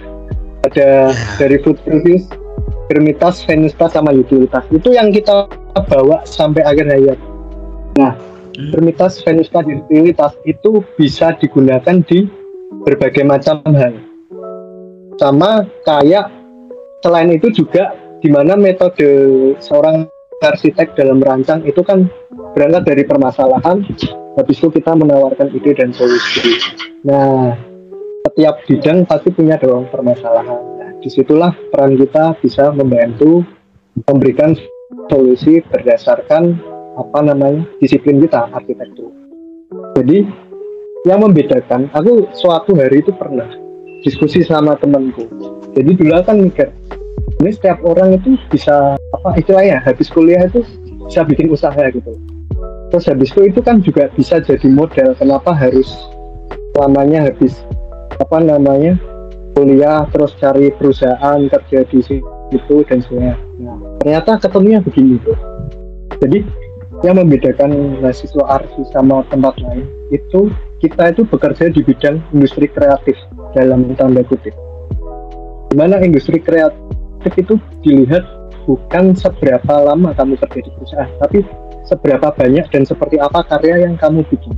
Ada 0.67 1.15
ya. 1.15 1.37
dari 1.39 1.63
food 1.63 1.79
service, 1.87 2.27
firmitas, 2.91 3.47
sama 3.93 4.11
utilitas. 4.11 4.65
Itu 4.75 4.91
yang 4.91 5.15
kita 5.15 5.47
bawa 5.87 6.25
sampai 6.27 6.65
akhir 6.65 6.87
hayat. 6.91 7.19
Nah 8.01 8.17
hmm. 8.57 8.73
firmitas, 8.73 9.21
venusitas, 9.23 9.65
utilitas 9.69 10.33
itu 10.49 10.83
bisa 10.97 11.37
digunakan 11.39 12.03
di 12.09 12.27
berbagai 12.83 13.23
macam 13.23 13.63
hal. 13.77 13.95
Sama 15.17 15.65
kayak 15.85 16.29
selain 17.01 17.33
itu 17.33 17.49
juga 17.53 17.97
di 18.21 18.29
mana 18.33 18.59
metode 18.59 19.07
seorang 19.63 20.09
arsitek 20.45 20.93
dalam 20.97 21.23
merancang 21.23 21.65
itu 21.65 21.81
kan 21.81 22.09
berangkat 22.53 22.83
dari 22.85 23.03
permasalahan 23.09 23.85
habis 24.37 24.57
itu 24.61 24.69
kita 24.69 24.93
menawarkan 24.93 25.49
ide 25.57 25.73
dan 25.73 25.91
solusi. 25.97 26.61
Nah 27.09 27.57
setiap 28.29 28.61
bidang 28.69 29.09
pasti 29.09 29.33
punya 29.33 29.57
dong 29.57 29.89
permasalahan. 29.89 30.61
Nah 30.77 30.91
di 31.01 31.09
situlah 31.09 31.57
peran 31.73 31.97
kita 31.97 32.37
bisa 32.45 32.69
membantu 32.77 33.41
memberikan 34.05 34.53
solusi 35.09 35.65
berdasarkan 35.73 36.61
apa 36.97 37.19
namanya 37.25 37.65
disiplin 37.81 38.21
kita 38.21 38.53
arsitektur. 38.53 39.09
Jadi 39.97 40.29
yang 41.09 41.25
membedakan 41.25 41.89
aku 41.97 42.29
suatu 42.37 42.77
hari 42.77 43.01
itu 43.01 43.15
pernah 43.15 43.49
diskusi 44.05 44.45
sama 44.45 44.77
temanku. 44.77 45.25
Jadi 45.73 45.91
dulu 45.97 46.13
kan 46.25 46.37
mikir 46.41 46.69
ini 47.43 47.51
setiap 47.53 47.79
orang 47.85 48.17
itu 48.17 48.41
bisa 48.49 48.97
apa 48.97 49.37
istilahnya 49.37 49.85
habis 49.85 50.09
kuliah 50.09 50.49
itu 50.49 50.65
bisa 51.05 51.21
bikin 51.23 51.53
usaha 51.53 51.77
gitu. 51.93 52.17
Terus 52.89 53.05
habis 53.11 53.29
itu 53.35 53.41
itu 53.53 53.61
kan 53.61 53.83
juga 53.85 54.09
bisa 54.17 54.41
jadi 54.41 54.67
model 54.71 55.13
kenapa 55.19 55.53
harus 55.53 55.91
lamanya 56.79 57.29
habis 57.29 57.61
apa 58.17 58.41
namanya 58.41 58.97
kuliah 59.53 60.09
terus 60.13 60.33
cari 60.41 60.73
perusahaan 60.73 61.41
kerja 61.49 61.85
di 61.89 62.01
situ 62.01 62.77
dan 62.89 63.05
sebagainya. 63.05 63.37
Nah, 63.61 63.77
ternyata 64.01 64.41
ketemunya 64.41 64.81
begini 64.81 65.21
tuh 65.25 65.37
jadi 66.21 66.41
yang 67.05 67.21
membedakan 67.21 68.01
mahasiswa 68.01 68.45
arsi 68.49 68.83
sama 68.89 69.21
tempat 69.29 69.61
lain 69.61 69.85
itu 70.09 70.49
kita 70.81 71.13
itu 71.13 71.29
bekerja 71.29 71.69
di 71.69 71.85
bidang 71.85 72.21
industri 72.33 72.69
kreatif 72.73 73.17
dalam 73.53 73.93
tanda 73.97 74.25
kutip. 74.25 74.53
Di 75.73 75.75
mana 75.77 76.01
industri 76.01 76.41
kreatif 76.41 76.81
itu 77.35 77.59
dilihat 77.83 78.23
bukan 78.67 79.15
seberapa 79.15 79.75
lama 79.83 80.15
kamu 80.15 80.39
kerja 80.39 80.59
di 80.63 80.71
perusahaan 80.75 81.13
tapi 81.23 81.39
seberapa 81.87 82.35
banyak 82.35 82.67
dan 82.71 82.83
seperti 82.83 83.17
apa 83.23 83.47
karya 83.47 83.87
yang 83.87 83.95
kamu 83.95 84.27
bikin. 84.27 84.53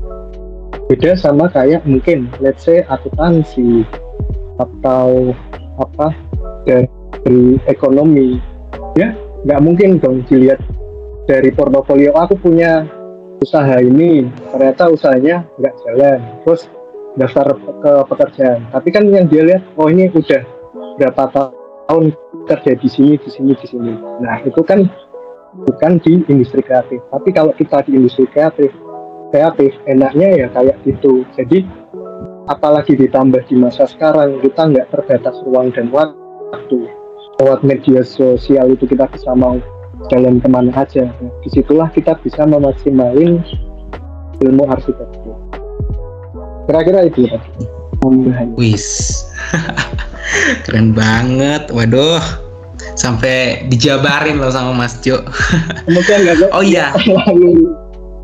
Beda 0.88 1.12
sama 1.20 1.52
kayak 1.52 1.84
mungkin 1.84 2.32
let's 2.40 2.64
say 2.64 2.80
akuntansi 2.88 3.84
atau 4.56 5.36
apa 5.76 6.16
dari 6.64 7.60
ekonomi. 7.68 8.40
Ya 8.96 9.12
nggak 9.44 9.60
mungkin 9.60 10.00
dong 10.00 10.24
dilihat 10.26 10.58
dari 11.28 11.52
portofolio 11.52 12.16
aku 12.16 12.40
punya 12.40 12.88
usaha 13.44 13.78
ini 13.78 14.26
ternyata 14.50 14.90
usahanya 14.90 15.46
nggak 15.60 15.74
jalan 15.86 16.18
terus 16.42 16.62
daftar 17.20 17.52
ke 17.60 17.92
pekerjaan. 18.08 18.64
Tapi 18.72 18.88
kan 18.88 19.04
yang 19.12 19.28
dia 19.28 19.44
lihat 19.44 19.62
oh 19.76 19.92
ini 19.92 20.08
udah 20.08 20.42
berapa 20.96 21.22
tahun 21.86 22.16
kerja 22.48 22.72
di 22.72 22.88
sini 22.88 23.20
di 23.20 23.28
sini 23.28 23.52
di 23.52 23.66
sini. 23.68 23.92
Nah 24.24 24.40
itu 24.42 24.64
kan 24.64 24.88
bukan 25.68 26.00
di 26.00 26.24
industri 26.26 26.64
kreatif. 26.64 27.04
Tapi 27.12 27.28
kalau 27.36 27.52
kita 27.52 27.84
di 27.84 28.00
industri 28.00 28.24
kreatif 28.32 28.72
kreatif 29.28 29.76
enaknya 29.84 30.28
ya 30.44 30.46
kayak 30.56 30.80
gitu. 30.88 31.28
Jadi 31.36 31.68
apalagi 32.48 32.96
ditambah 32.96 33.44
di 33.46 33.54
masa 33.60 33.84
sekarang 33.84 34.40
kita 34.40 34.72
nggak 34.72 34.88
terbatas 34.88 35.36
ruang 35.44 35.68
dan 35.76 35.92
waktu. 35.92 36.88
Lewat 37.38 37.62
media 37.62 38.02
sosial 38.02 38.74
itu 38.74 38.88
kita 38.88 39.06
bisa 39.14 39.30
mau 39.36 39.60
jalan 40.10 40.42
ke 40.42 40.48
mana 40.48 40.72
aja. 40.74 41.06
Di 41.44 41.48
situlah 41.52 41.86
kita 41.92 42.18
bisa 42.24 42.42
memaksimalin 42.48 43.44
ilmu 44.42 44.64
arsitektur. 44.66 45.36
Kira-kira 46.66 47.06
itu 47.06 47.30
ya 47.30 47.38
wis 48.54 48.86
keren 50.66 50.92
banget. 50.92 51.70
Waduh. 51.72 52.22
Sampai 52.94 53.66
dijabarin 53.70 54.38
loh 54.38 54.50
sama 54.50 54.74
Mas 54.74 54.98
Jo. 55.02 55.22
Oh 56.56 56.62
iya. 56.62 56.94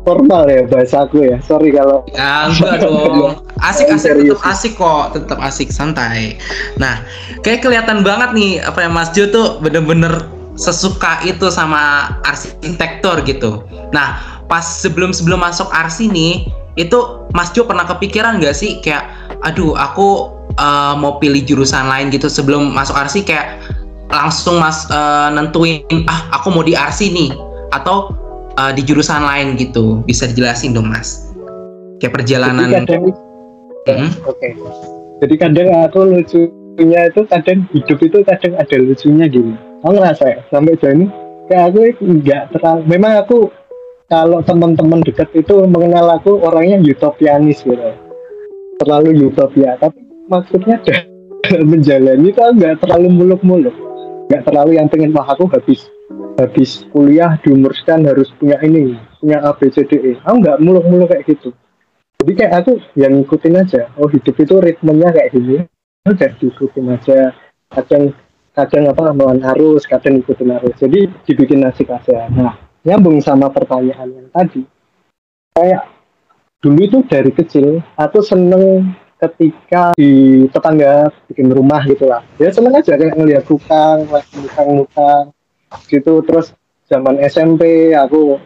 formal 0.05 0.45
ya 0.45 0.61
bahasa 0.69 1.09
aku 1.09 1.25
ya. 1.25 1.41
Sorry 1.41 1.73
kalau 1.73 2.05
ya 2.13 2.49
enggak 2.53 2.77
dong. 2.85 3.41
Asik 3.57 3.89
asik. 3.89 4.13
Tetap 4.21 4.41
asik 4.45 4.73
kok. 4.77 5.17
Tetap 5.17 5.39
asik. 5.41 5.73
Santai. 5.73 6.37
Nah 6.77 7.01
kayak 7.41 7.65
kelihatan 7.65 8.05
banget 8.05 8.37
nih 8.37 8.61
apa 8.61 8.85
ya 8.85 8.89
Mas 8.91 9.09
Jo 9.17 9.25
tuh 9.33 9.57
bener-bener 9.65 10.29
sesuka 10.55 11.19
itu 11.27 11.51
sama 11.51 12.15
arsitektur 12.23 13.21
gitu. 13.27 13.63
Nah, 13.91 14.39
pas 14.47 14.63
sebelum 14.63 15.11
sebelum 15.11 15.43
masuk 15.43 15.67
arsi 15.71 16.07
nih, 16.07 16.47
itu 16.79 17.27
Mas 17.35 17.51
Jo 17.51 17.67
pernah 17.67 17.83
kepikiran 17.83 18.39
nggak 18.39 18.55
sih? 18.55 18.79
Kayak, 18.79 19.11
aduh 19.43 19.75
aku 19.75 20.31
uh, 20.59 20.93
mau 20.97 21.17
pilih 21.19 21.43
jurusan 21.43 21.87
lain 21.87 22.11
gitu. 22.11 22.27
Sebelum 22.27 22.71
masuk 22.71 22.95
arsi 22.95 23.23
kayak 23.23 23.59
langsung 24.09 24.61
mas 24.61 24.85
uh, 24.93 25.33
nentuin 25.33 25.81
ah 26.05 26.39
aku 26.39 26.53
mau 26.53 26.61
di 26.61 26.77
arsi 26.77 27.09
nih 27.11 27.31
atau 27.73 28.13
uh, 28.59 28.71
di 28.71 28.81
jurusan 28.83 29.23
lain 29.23 29.55
gitu. 29.59 30.03
Bisa 30.05 30.29
dijelasin 30.29 30.75
dong 30.75 30.89
mas. 30.89 31.31
Kayak 31.99 32.21
perjalanan. 32.21 32.69
Kadang, 32.71 33.11
hmm? 33.87 34.11
oke. 34.25 34.37
Okay. 34.37 34.51
jadi 35.23 35.35
kadang 35.39 35.69
aku 35.87 35.99
lucunya 36.11 37.07
itu 37.07 37.21
kadang 37.31 37.63
hidup 37.71 37.97
itu 38.03 38.17
kadang 38.27 38.53
ada 38.59 38.75
lucunya 38.75 39.25
gini. 39.31 39.55
Aku 39.85 39.93
ngerasa 39.95 40.23
ya 40.27 40.39
sampai 40.49 40.75
jauh 40.81 40.93
ini 40.97 41.07
kayak 41.45 41.63
aku 41.71 41.79
nggak 42.01 42.43
terlalu 42.57 42.81
memang 42.89 43.13
aku 43.21 43.53
kalau 44.05 44.41
teman-teman 44.45 45.01
dekat 45.01 45.29
itu 45.33 45.65
mengenal 45.65 46.13
aku 46.13 46.37
orangnya 46.41 46.77
utopianis 46.81 47.65
gitu. 47.65 47.93
Terlalu 48.81 49.31
utopia 49.31 49.79
tapi 49.79 50.04
maksudnya 50.29 50.81
menjalani 51.69 52.33
itu 52.33 52.41
nggak 52.41 52.81
terlalu 52.81 53.07
muluk-muluk. 53.13 53.75
Nggak 54.29 54.43
terlalu 54.49 54.71
yang 54.81 54.87
pengen 54.89 55.13
wah 55.13 55.25
aku 55.25 55.45
habis 55.53 55.85
habis 56.35 56.83
kuliah 56.91 57.39
diumurkan 57.41 58.03
harus 58.03 58.27
punya 58.35 58.59
ini 58.65 58.99
punya 59.21 59.41
A 59.41 59.53
B 59.55 59.69
C 59.69 59.85
D 59.85 59.91
E. 60.01 60.11
Aku 60.25 60.41
nggak 60.41 60.61
muluk-muluk 60.61 61.13
kayak 61.13 61.29
gitu. 61.29 61.53
Jadi 62.21 62.31
kayak 62.41 62.53
aku 62.65 62.81
yang 62.97 63.21
ngikutin 63.21 63.59
aja. 63.59 63.81
Oh 64.01 64.09
hidup 64.09 64.35
itu 64.39 64.55
ritmenya 64.57 65.13
kayak 65.13 65.29
gini. 65.35 65.57
Udah 66.05 66.31
diikutin 66.41 66.93
aja. 66.93 67.33
Kadang 67.69 68.13
kadang 68.55 68.83
apa 68.87 69.11
melawan 69.11 69.43
arus 69.55 69.85
kadang 69.85 70.23
ikutin 70.23 70.57
arus. 70.57 70.75
Jadi 70.79 71.11
dibikin 71.27 71.61
nasi 71.61 71.85
aja. 71.85 72.29
Nah 72.33 72.57
nyambung 72.81 73.21
sama 73.21 73.51
pertanyaan 73.53 74.09
yang 74.09 74.27
tadi. 74.33 74.65
Kayak 75.53 75.85
dulu 76.65 76.79
itu 76.81 76.99
dari 77.05 77.31
kecil 77.31 77.85
aku 77.93 78.25
seneng 78.25 78.95
ketika 79.25 79.97
di 79.97 80.45
tetangga 80.49 81.09
bikin 81.31 81.49
rumah 81.49 81.81
gitu 81.89 82.05
lah. 82.05 82.21
Ya 82.37 82.53
seneng 82.53 82.77
aja 82.77 82.93
kayak 82.93 83.17
ngeliat 83.17 83.43
tukang 83.45 84.05
tukang 84.05 84.69
tukang 84.85 85.23
gitu. 85.89 86.21
Terus 86.21 86.53
zaman 86.85 87.17
SMP 87.25 87.91
aku 87.97 88.37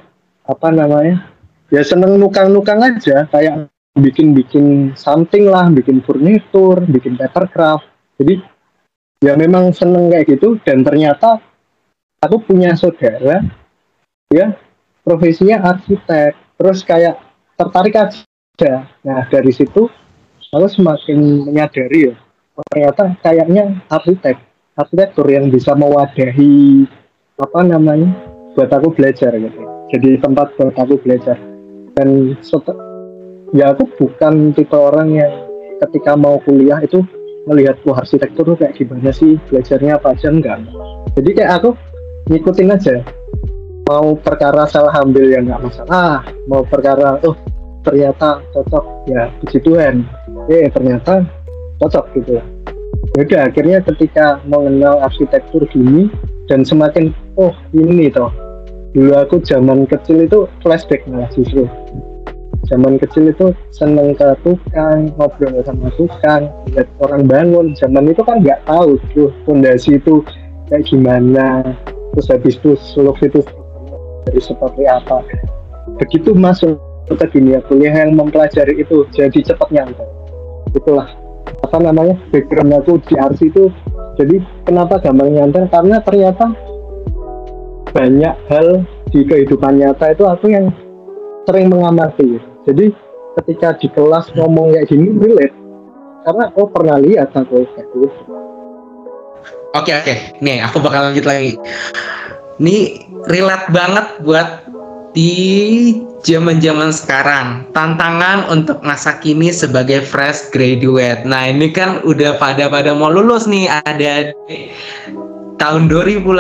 apa 0.47 0.67
namanya 0.71 1.29
ya 1.67 1.83
seneng 1.83 2.15
nukang-nukang 2.17 2.79
aja. 2.79 3.27
Kayak 3.27 3.67
bikin-bikin 3.99 4.95
something 4.95 5.51
lah 5.51 5.67
bikin 5.67 5.99
furnitur 6.05 6.81
bikin 6.87 7.19
papercraft. 7.19 7.85
Jadi 8.21 8.39
ya 9.19 9.35
memang 9.35 9.75
seneng 9.75 10.07
kayak 10.09 10.39
gitu. 10.39 10.57
Dan 10.63 10.87
ternyata 10.87 11.43
aku 12.23 12.43
punya 12.47 12.73
saudara 12.79 13.43
ya 14.31 14.55
profesinya 15.03 15.75
arsitek. 15.75 16.33
Terus 16.59 16.83
kayak 16.83 17.15
tertarik 17.59 17.95
aja. 17.95 18.87
Nah 19.03 19.27
dari 19.31 19.51
situ 19.51 19.87
aku 20.49 20.67
semakin 20.69 21.45
menyadari 21.45 22.11
ya 22.11 22.15
ternyata 22.69 23.15
kayaknya 23.23 23.79
arsitek 23.87 24.35
arsitektur 24.79 25.27
yang 25.27 25.51
bisa 25.51 25.75
mewadahi 25.75 26.87
apa 27.39 27.59
namanya 27.63 28.11
buat 28.55 28.71
aku 28.71 28.95
belajar 28.95 29.31
gitu. 29.35 29.61
Jadi 29.95 30.19
tempat 30.19 30.55
buat 30.59 30.75
aku 30.75 30.99
belajar. 31.03 31.39
Dan 31.95 32.35
ya 33.55 33.75
aku 33.75 33.87
bukan 33.99 34.55
tipe 34.55 34.75
orang 34.75 35.15
yang 35.15 35.33
ketika 35.87 36.15
mau 36.15 36.39
kuliah 36.43 36.79
itu 36.83 37.03
melihat 37.47 37.79
wah 37.87 37.99
arsitektur 38.03 38.43
tuh 38.43 38.57
kayak 38.59 38.75
gimana 38.75 39.11
sih? 39.11 39.39
Belajarnya 39.47 39.99
apa 39.99 40.15
aja? 40.15 40.27
Enggak. 40.31 40.59
Jadi 41.15 41.29
kayak 41.35 41.51
aku 41.63 41.69
ngikutin 42.31 42.75
aja. 42.75 42.95
Mau 43.89 44.13
perkara 44.21 44.69
salah 44.69 44.93
ambil 45.01 45.33
ya 45.33 45.41
nggak 45.41 45.65
masalah 45.65 46.21
mau 46.45 46.61
perkara 46.61 47.17
oh 47.25 47.33
ternyata 47.81 48.37
cocok 48.53 48.85
ya 49.09 49.33
puji 49.41 49.57
Tuhan 49.65 50.05
eh 50.49 50.65
ternyata 50.73 51.23
cocok 51.77 52.05
gitu. 52.17 52.41
Ya 53.17 53.21
udah 53.25 53.41
akhirnya 53.49 53.77
ketika 53.85 54.41
mengenal 54.49 55.01
arsitektur 55.05 55.65
gini 55.69 56.09
dan 56.49 56.65
semakin 56.65 57.13
oh 57.37 57.53
ini 57.73 58.09
toh. 58.09 58.33
Dulu 58.97 59.13
aku 59.13 59.37
zaman 59.45 59.85
kecil 59.85 60.25
itu 60.25 60.49
flashback 60.65 61.05
malah 61.05 61.29
justru. 61.37 61.69
Zaman 62.65 62.97
kecil 63.01 63.29
itu 63.33 63.53
seneng 63.69 64.17
ke 64.17 64.33
tukang 64.45 65.13
ngobrol 65.17 65.61
sama 65.61 65.89
tukang 65.93 66.49
lihat 66.73 66.89
orang 67.01 67.29
bangun. 67.29 67.67
Zaman 67.77 68.09
itu 68.09 68.21
kan 68.25 68.41
nggak 68.41 68.65
tahu 68.65 68.97
tuh 69.13 69.29
fondasi 69.45 70.01
itu 70.01 70.25
kayak 70.69 70.85
gimana. 70.89 71.77
Terus 72.17 72.29
habis 72.33 72.57
itu 72.57 72.73
suluk 72.81 73.21
itu 73.21 73.45
dari 74.25 74.41
seperti 74.41 74.89
apa. 74.89 75.21
Begitu 76.01 76.33
masuk 76.33 76.77
ke 77.09 77.25
dunia 77.33 77.61
kuliah 77.65 78.05
yang 78.05 78.17
mempelajari 78.17 78.81
itu 78.81 79.05
jadi 79.13 79.41
cepat 79.41 79.69
nyampe 79.73 80.18
itulah. 80.73 81.07
Apa 81.65 81.77
namanya? 81.81 82.15
Background 82.29 82.73
aku 82.83 83.01
di 83.05 83.13
RC 83.17 83.39
itu 83.49 83.73
jadi 84.19 84.35
kenapa 84.67 84.99
gampang 84.99 85.31
nyantai 85.31 85.71
karena 85.71 86.03
ternyata 86.03 86.51
banyak 87.95 88.35
hal 88.51 88.67
di 89.09 89.25
kehidupan 89.25 89.79
nyata 89.79 90.11
itu 90.13 90.23
aku 90.27 90.51
yang 90.51 90.69
sering 91.47 91.71
mengamati. 91.71 92.37
Jadi 92.67 92.93
ketika 93.39 93.79
di 93.79 93.87
kelas 93.89 94.29
ngomong 94.35 94.75
kayak 94.75 94.91
gini 94.91 95.15
relate. 95.17 95.55
Karena 96.27 96.51
aku 96.51 96.67
pernah 96.69 96.99
lihat 96.99 97.31
aku 97.31 97.63
kayak 97.63 97.87
gitu. 97.95 98.07
Oke 99.73 99.91
oke. 99.95 100.13
Nih 100.43 100.59
aku 100.61 100.83
bakal 100.83 101.09
lanjut 101.09 101.25
lagi. 101.25 101.55
Ini 102.59 102.77
relate 103.23 103.71
banget 103.71 104.05
buat 104.27 104.47
di 105.15 105.31
zaman-zaman 106.23 106.91
sekarang 106.91 107.63
tantangan 107.71 108.47
untuk 108.51 108.83
masa 108.83 109.19
kini 109.19 109.51
sebagai 109.53 110.03
fresh 110.03 110.51
graduate. 110.51 111.23
Nah 111.23 111.47
ini 111.47 111.71
kan 111.71 112.03
udah 112.03 112.35
pada 112.39 112.67
pada 112.67 112.91
mau 112.91 113.11
lulus 113.11 113.47
nih 113.47 113.71
ada 113.87 114.35
tahun 115.59 115.91
2018. 115.91 116.31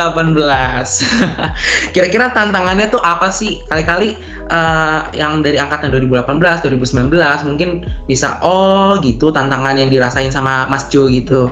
Kira-kira 1.93 2.31
tantangannya 2.31 2.87
tuh 2.87 3.03
apa 3.03 3.29
sih? 3.29 3.59
Kali-kali 3.67 4.15
uh, 4.49 5.11
yang 5.11 5.43
dari 5.43 5.59
angkatan 5.59 5.91
2018, 5.91 6.63
2019 6.65 7.47
mungkin 7.47 7.85
bisa 8.07 8.39
oh 8.41 8.97
gitu 9.03 9.29
tantangan 9.29 9.75
yang 9.75 9.91
dirasain 9.91 10.31
sama 10.31 10.65
Mas 10.71 10.87
Jo 10.87 11.11
gitu. 11.11 11.51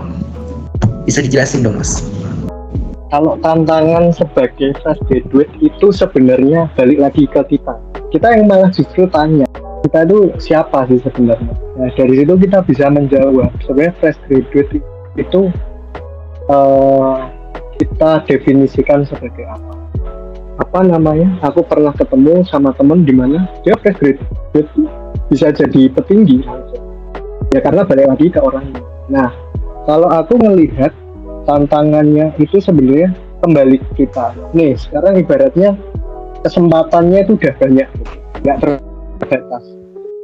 Bisa 1.04 1.24
dijelasin 1.24 1.64
dong 1.64 1.80
Mas. 1.80 2.17
Kalau 3.08 3.40
tantangan 3.40 4.12
sebagai 4.12 4.76
fresh 4.84 5.00
graduate 5.08 5.54
itu 5.64 5.88
sebenarnya 5.96 6.68
balik 6.76 7.00
lagi 7.00 7.24
ke 7.24 7.40
kita. 7.56 7.80
Kita 8.12 8.36
yang 8.36 8.52
malah 8.52 8.68
justru 8.68 9.08
tanya, 9.08 9.48
kita 9.88 10.04
itu 10.04 10.36
siapa 10.44 10.84
sih 10.92 11.00
sebenarnya? 11.00 11.56
Nah, 11.80 11.88
dari 11.96 12.20
situ 12.20 12.36
kita 12.36 12.60
bisa 12.68 12.92
menjawab. 12.92 13.52
Sebenarnya 13.64 13.96
fresh 14.04 14.20
graduate 14.28 14.84
itu 15.16 15.48
uh, 16.52 17.32
kita 17.80 18.28
definisikan 18.28 19.08
sebagai 19.08 19.48
apa 19.48 19.78
apa 20.58 20.80
namanya 20.82 21.38
aku 21.46 21.62
pernah 21.62 21.94
ketemu 21.94 22.42
sama 22.50 22.74
temen 22.74 23.06
di 23.06 23.14
mana 23.14 23.46
dia 23.62 23.78
fresh 23.78 24.02
graduate 24.02 24.72
bisa 25.30 25.54
jadi 25.54 25.86
petinggi 25.94 26.42
langsung 26.42 26.82
ya 27.54 27.62
karena 27.62 27.86
balik 27.86 28.10
lagi 28.10 28.28
ke 28.34 28.40
orangnya 28.42 28.82
nah 29.06 29.30
kalau 29.86 30.10
aku 30.10 30.34
melihat 30.42 30.90
tantangannya 31.48 32.36
itu 32.38 32.60
sebenarnya 32.60 33.16
kembali 33.40 33.80
kita. 33.96 34.36
Nih 34.52 34.76
sekarang 34.76 35.18
ibaratnya 35.18 35.80
kesempatannya 36.44 37.24
itu 37.24 37.40
udah 37.40 37.54
banyak. 37.56 37.90
Nggak 38.44 38.58
terbatas. 39.24 39.64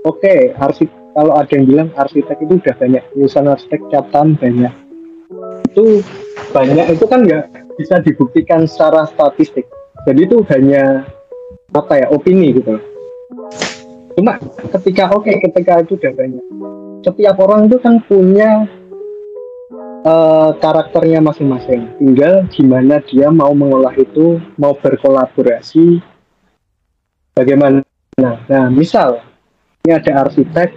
Oke 0.04 0.52
arsitek 0.60 0.92
kalau 1.16 1.34
ada 1.40 1.54
yang 1.56 1.66
bilang 1.70 1.90
arsitek 1.96 2.38
itu 2.44 2.60
udah 2.60 2.76
banyak 2.76 3.04
lulusan 3.16 3.48
arsitek 3.48 3.82
catatan 3.90 4.36
banyak. 4.36 4.74
Itu 5.72 6.04
banyak 6.52 7.00
itu 7.00 7.06
kan 7.08 7.24
nggak 7.24 7.44
bisa 7.80 8.04
dibuktikan 8.04 8.68
secara 8.68 9.08
statistik. 9.08 9.66
Jadi 10.04 10.28
itu 10.28 10.44
hanya 10.52 11.08
apa 11.74 12.04
ya 12.04 12.08
opini 12.12 12.54
gitu. 12.54 12.78
Cuma 14.14 14.38
ketika 14.78 15.10
oke 15.16 15.26
okay, 15.26 15.42
ketika 15.42 15.82
itu 15.82 15.98
udah 15.98 16.14
banyak. 16.14 16.46
Setiap 17.04 17.36
orang 17.42 17.68
itu 17.68 17.78
kan 17.82 18.00
punya 18.06 18.68
uh, 20.04 20.52
karakternya 20.60 21.24
masing-masing. 21.24 21.88
Tinggal 22.00 22.48
gimana 22.52 23.00
dia 23.08 23.32
mau 23.32 23.52
mengolah 23.56 23.96
itu 23.98 24.40
mau 24.60 24.76
berkolaborasi 24.78 26.04
bagaimana. 27.34 27.82
Nah 28.22 28.68
misal 28.70 29.24
ini 29.84 29.98
ada 29.98 30.28
arsitek 30.28 30.70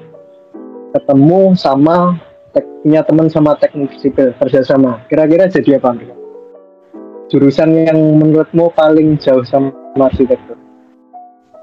ketemu 0.97 1.53
sama 1.55 2.17
punya 2.81 3.05
teman 3.05 3.29
sama 3.29 3.59
teknik 3.61 3.93
sipil 4.01 4.33
kerjasama. 4.41 5.05
Kira-kira 5.11 5.51
jadi 5.51 5.77
apa? 5.83 5.99
Jurusan 7.27 7.75
yang 7.75 7.99
menurutmu 8.17 8.71
paling 8.73 9.19
jauh 9.19 9.43
sama 9.45 9.75
arsitektur? 9.99 10.57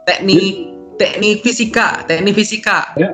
Teknik 0.06 0.69
teknik 1.02 1.41
fisika 1.41 2.06
teknik 2.06 2.38
fisika. 2.38 2.93
Ya. 2.99 3.10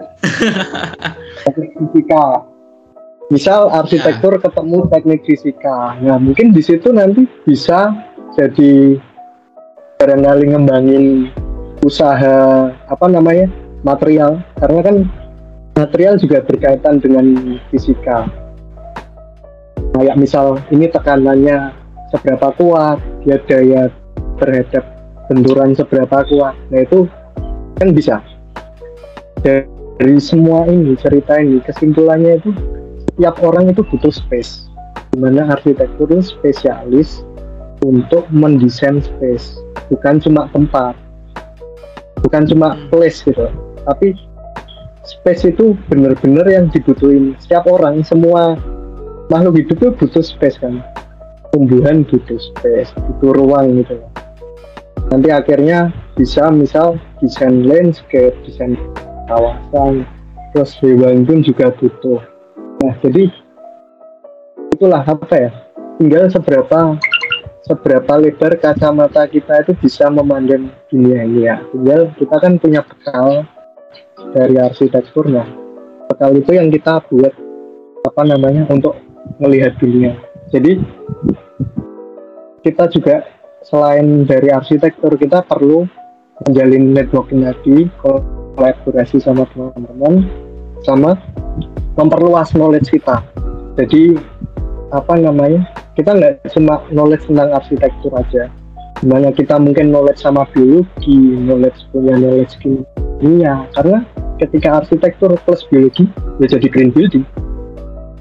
teknik 1.48 1.72
fisika 1.78 2.44
misal 3.30 3.70
arsitektur 3.70 4.38
ya. 4.38 4.50
ketemu 4.50 4.78
teknik 4.90 5.22
fisika. 5.24 5.96
Nah 6.02 6.18
mungkin 6.18 6.52
di 6.52 6.62
situ 6.66 6.90
nanti 6.90 7.30
bisa 7.46 7.94
jadi 8.34 8.98
barangkali 10.02 10.44
ngembangin 10.54 11.30
usaha 11.86 12.70
apa 12.74 13.06
namanya 13.06 13.48
material. 13.86 14.42
Karena 14.58 14.80
kan 14.82 14.96
material 15.78 16.18
juga 16.18 16.42
berkaitan 16.42 17.00
dengan 17.00 17.58
fisika. 17.70 18.26
Kayak 19.94 20.18
misal 20.18 20.58
ini 20.74 20.90
tekanannya 20.90 21.74
seberapa 22.10 22.50
kuat 22.58 22.98
dia 23.26 23.38
daya 23.46 23.94
terhadap 24.42 24.84
benturan 25.30 25.78
seberapa 25.78 26.26
kuat. 26.26 26.58
Nah 26.74 26.82
itu 26.82 27.06
kan 27.78 27.94
bisa. 27.94 28.18
Dari 29.40 30.16
semua 30.20 30.68
ini 30.68 30.96
cerita 30.96 31.40
ini 31.40 31.60
kesimpulannya 31.64 32.40
itu 32.40 32.52
setiap 33.20 33.44
orang 33.44 33.68
itu 33.68 33.84
butuh 33.84 34.16
space. 34.16 34.72
Di 35.12 35.20
mana 35.20 35.52
arsitektur 35.52 36.08
itu 36.08 36.24
spesialis 36.24 37.28
untuk 37.84 38.24
mendesain 38.32 39.04
space. 39.04 39.60
Bukan 39.92 40.24
cuma 40.24 40.48
tempat. 40.56 40.96
Bukan 42.24 42.48
cuma 42.48 42.80
place 42.88 43.20
gitu. 43.28 43.52
Tapi 43.84 44.16
space 45.04 45.52
itu 45.52 45.76
benar-benar 45.92 46.48
yang 46.48 46.72
dibutuhin 46.72 47.36
setiap 47.44 47.68
orang. 47.68 48.08
Semua 48.08 48.56
makhluk 49.28 49.68
hidup 49.68 49.84
itu 49.84 49.88
butuh 50.00 50.24
space 50.24 50.56
kan? 50.56 50.80
Tumbuhan 51.52 52.08
butuh 52.08 52.40
space 52.40 52.96
butuh 52.96 53.36
ruang 53.36 53.84
gitu. 53.84 54.00
Nanti 55.12 55.28
akhirnya 55.28 55.92
bisa 56.16 56.48
misal 56.48 56.96
desain 57.20 57.68
landscape 57.68 58.32
desain 58.48 58.80
kawasan 59.28 60.08
terus 60.56 60.72
hewan 60.80 61.28
pun 61.28 61.44
juga 61.44 61.76
butuh 61.76 62.24
nah 62.80 62.94
jadi 63.04 63.28
itulah 64.76 65.04
apa 65.04 65.36
ya? 65.36 65.52
Tinggal 66.00 66.32
seberapa 66.32 66.96
seberapa 67.68 68.14
lebar 68.16 68.56
kacamata 68.56 69.28
kita 69.28 69.68
itu 69.68 69.76
bisa 69.84 70.08
memandang 70.08 70.72
dunia 70.88 71.28
ini 71.28 71.42
ya. 71.48 71.60
Tinggal 71.76 72.16
kita 72.16 72.36
kan 72.40 72.56
punya 72.56 72.82
bekal 72.88 73.44
dari 74.32 74.56
arsitekturnya 74.56 75.70
bekal 76.10 76.36
itu 76.36 76.52
yang 76.52 76.68
kita 76.74 77.00
buat 77.08 77.32
apa 78.04 78.22
namanya 78.26 78.66
untuk 78.74 78.98
melihat 79.38 79.78
dunia. 79.78 80.18
Jadi 80.50 80.82
kita 82.66 82.90
juga 82.92 83.24
selain 83.64 84.26
dari 84.26 84.50
arsitektur 84.50 85.16
kita 85.16 85.46
perlu 85.46 85.86
menjalin 86.44 86.96
networking 86.96 87.46
tadi 87.46 87.88
kolaborasi 88.02 89.22
sama 89.22 89.46
teman-teman 89.54 90.26
sama 90.84 91.20
memperluas 92.00 92.56
knowledge 92.56 92.92
kita. 92.92 93.24
Jadi 93.76 94.16
apa 94.90 95.14
namanya 95.20 95.68
kita 95.94 96.16
nggak 96.16 96.34
cuma 96.56 96.82
knowledge 96.90 97.28
tentang 97.28 97.52
arsitektur 97.56 98.12
aja. 98.16 98.48
Di 99.00 99.08
mana 99.08 99.32
kita 99.32 99.56
mungkin 99.56 99.96
knowledge 99.96 100.20
sama 100.20 100.44
biologi 100.52 101.40
knowledge 101.40 101.88
punya 101.92 102.16
knowledge 102.20 102.60
kimia. 102.60 103.68
Karena 103.76 104.04
ketika 104.40 104.84
arsitektur 104.84 105.36
plus 105.44 105.64
biologi 105.68 106.08
ya 106.40 106.48
jadi 106.48 106.68
green 106.68 106.92
building. 106.92 107.24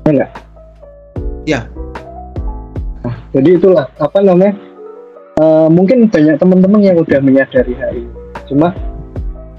Ya 0.07 0.11
enggak 0.11 0.31
ya. 1.49 1.65
Nah, 3.01 3.17
jadi 3.33 3.57
itulah 3.57 3.89
apa 3.97 4.21
namanya 4.21 4.53
uh, 5.41 5.73
mungkin 5.73 6.13
banyak 6.13 6.37
teman-teman 6.37 6.85
yang 6.85 7.01
udah 7.01 7.21
menyadari 7.25 7.73
hal 7.73 7.93
ini. 7.97 8.13
Cuma 8.45 8.77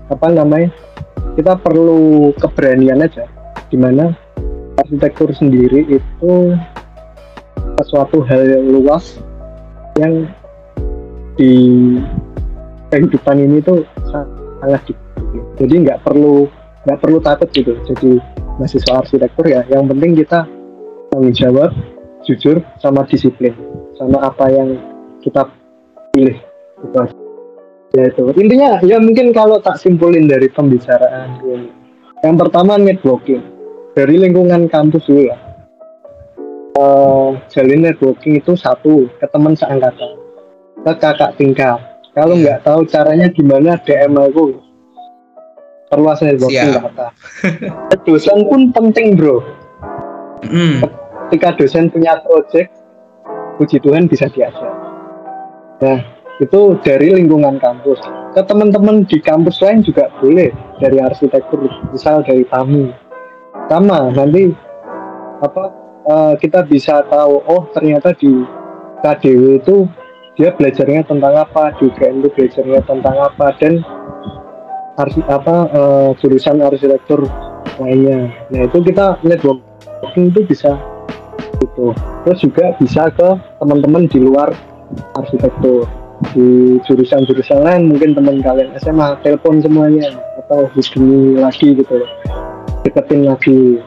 apa 0.10 0.28
namanya 0.30 0.70
kita 1.38 1.60
perlu 1.60 2.32
keberanian 2.38 3.04
aja. 3.04 3.26
Di 3.70 3.78
mana 3.78 4.16
arsitektur 4.80 5.30
sendiri 5.36 5.86
itu 5.86 6.34
sesuatu 7.80 8.24
hal 8.26 8.44
yang 8.48 8.66
luas 8.74 9.20
yang 10.00 10.28
di 11.40 11.54
kehidupan 12.92 13.38
ini 13.40 13.64
tuh 13.64 13.86
sangat 14.10 14.92
jadi 15.56 15.74
nggak 15.88 16.00
perlu 16.04 16.50
nggak 16.88 17.00
perlu 17.00 17.18
takut 17.22 17.50
gitu. 17.54 17.78
Jadi 17.86 18.18
mahasiswa 18.58 19.04
arsitektur 19.06 19.46
ya. 19.46 19.62
Yang 19.70 19.84
penting 19.96 20.12
kita 20.18 20.40
tanggung 21.14 21.36
jawab 21.36 21.72
jujur 22.28 22.62
sama 22.82 23.06
disiplin 23.08 23.56
sama 23.96 24.20
apa 24.26 24.46
yang 24.52 24.80
kita 25.22 25.48
pilih. 26.16 26.38
Gitu 26.80 27.29
ya 27.96 28.04
itu. 28.10 28.24
Intinya 28.38 28.82
ya 28.82 28.98
mungkin 29.02 29.32
kalau 29.34 29.62
tak 29.62 29.78
simpulin 29.82 30.30
dari 30.30 30.50
pembicaraan 30.50 31.42
ini. 31.46 31.70
Yang 32.26 32.36
pertama 32.46 32.76
networking. 32.76 33.44
Dari 33.98 34.16
lingkungan 34.16 34.70
kampus 34.70 35.10
dulu 35.10 35.28
ya 35.28 35.38
uh, 36.80 37.36
jalin 37.52 37.84
networking 37.84 38.40
itu 38.40 38.56
satu 38.56 39.10
ke 39.20 39.26
teman 39.28 39.58
seangkatan. 39.58 40.16
Ke 40.86 40.94
kakak 40.96 41.36
tingkat. 41.36 41.82
Kalau 42.16 42.38
nggak 42.38 42.64
tahu 42.64 42.88
caranya 42.88 43.28
gimana 43.34 43.76
DM 43.84 44.16
aku. 44.16 44.56
Perluas 45.90 46.22
networking 46.22 46.78
kata 46.78 47.08
dosen 48.06 48.46
pun 48.46 48.70
penting 48.70 49.18
bro. 49.18 49.42
Mm. 50.40 50.88
ketika 51.30 51.54
dosen 51.60 51.92
punya 51.94 52.18
project 52.24 52.72
puji 53.60 53.78
Tuhan 53.84 54.08
bisa 54.10 54.32
diajak 54.32 54.74
nah 55.78 56.00
itu 56.40 56.80
dari 56.82 57.12
lingkungan 57.12 57.60
kampus. 57.60 58.00
Ke 58.32 58.42
teman-teman 58.48 59.04
di 59.04 59.20
kampus 59.20 59.60
lain 59.60 59.84
juga 59.84 60.08
boleh 60.24 60.56
dari 60.80 60.98
arsitektur 61.04 61.68
misal 61.92 62.24
dari 62.24 62.48
tamu. 62.48 62.96
Sama 63.68 64.10
nanti 64.16 64.50
apa 65.44 65.64
uh, 66.08 66.34
kita 66.40 66.64
bisa 66.66 67.04
tahu 67.12 67.44
oh 67.46 67.68
ternyata 67.76 68.16
di 68.16 68.44
KDW 69.04 69.60
itu 69.60 69.88
dia 70.40 70.56
belajarnya 70.56 71.04
tentang 71.04 71.36
apa 71.36 71.76
di 71.76 71.92
UGM 71.92 72.24
itu 72.24 72.30
belajarnya 72.32 72.82
tentang 72.88 73.16
apa 73.20 73.48
dan 73.60 73.84
arsi 75.00 75.20
apa 75.28 75.56
uh, 75.76 76.10
jurusan 76.24 76.64
arsitektur 76.64 77.28
lainnya. 77.80 78.32
Nah 78.52 78.62
itu 78.64 78.80
kita 78.84 79.20
networking 79.24 80.32
itu 80.32 80.42
bisa 80.48 80.80
itu 81.60 81.92
terus 82.24 82.40
juga 82.40 82.72
bisa 82.80 83.12
ke 83.12 83.30
teman-teman 83.60 84.08
di 84.08 84.20
luar 84.24 84.56
arsitektur 85.20 85.99
di 86.36 86.78
jurusan-jurusan 86.84 87.64
lain 87.64 87.96
mungkin 87.96 88.12
teman 88.12 88.44
kalian 88.44 88.76
SMA 88.80 89.16
telepon 89.24 89.64
semuanya 89.64 90.12
atau 90.46 90.68
hubungi 90.76 91.40
lagi 91.40 91.68
gitu 91.80 91.96
deketin 92.84 93.28
lagi. 93.28 93.80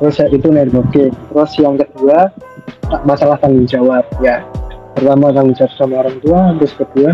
Terus 0.00 0.16
itu 0.32 0.48
networking 0.48 1.12
terus 1.12 1.52
yang 1.60 1.76
kedua 1.76 2.32
masalah 3.04 3.36
tanggung 3.36 3.68
jawab 3.68 4.04
ya. 4.24 4.40
Pertama 4.96 5.28
tanggung 5.32 5.56
jawab 5.56 5.72
sama 5.76 5.94
orang 6.04 6.16
tua 6.24 6.40
terus 6.56 6.72
kedua 6.72 7.10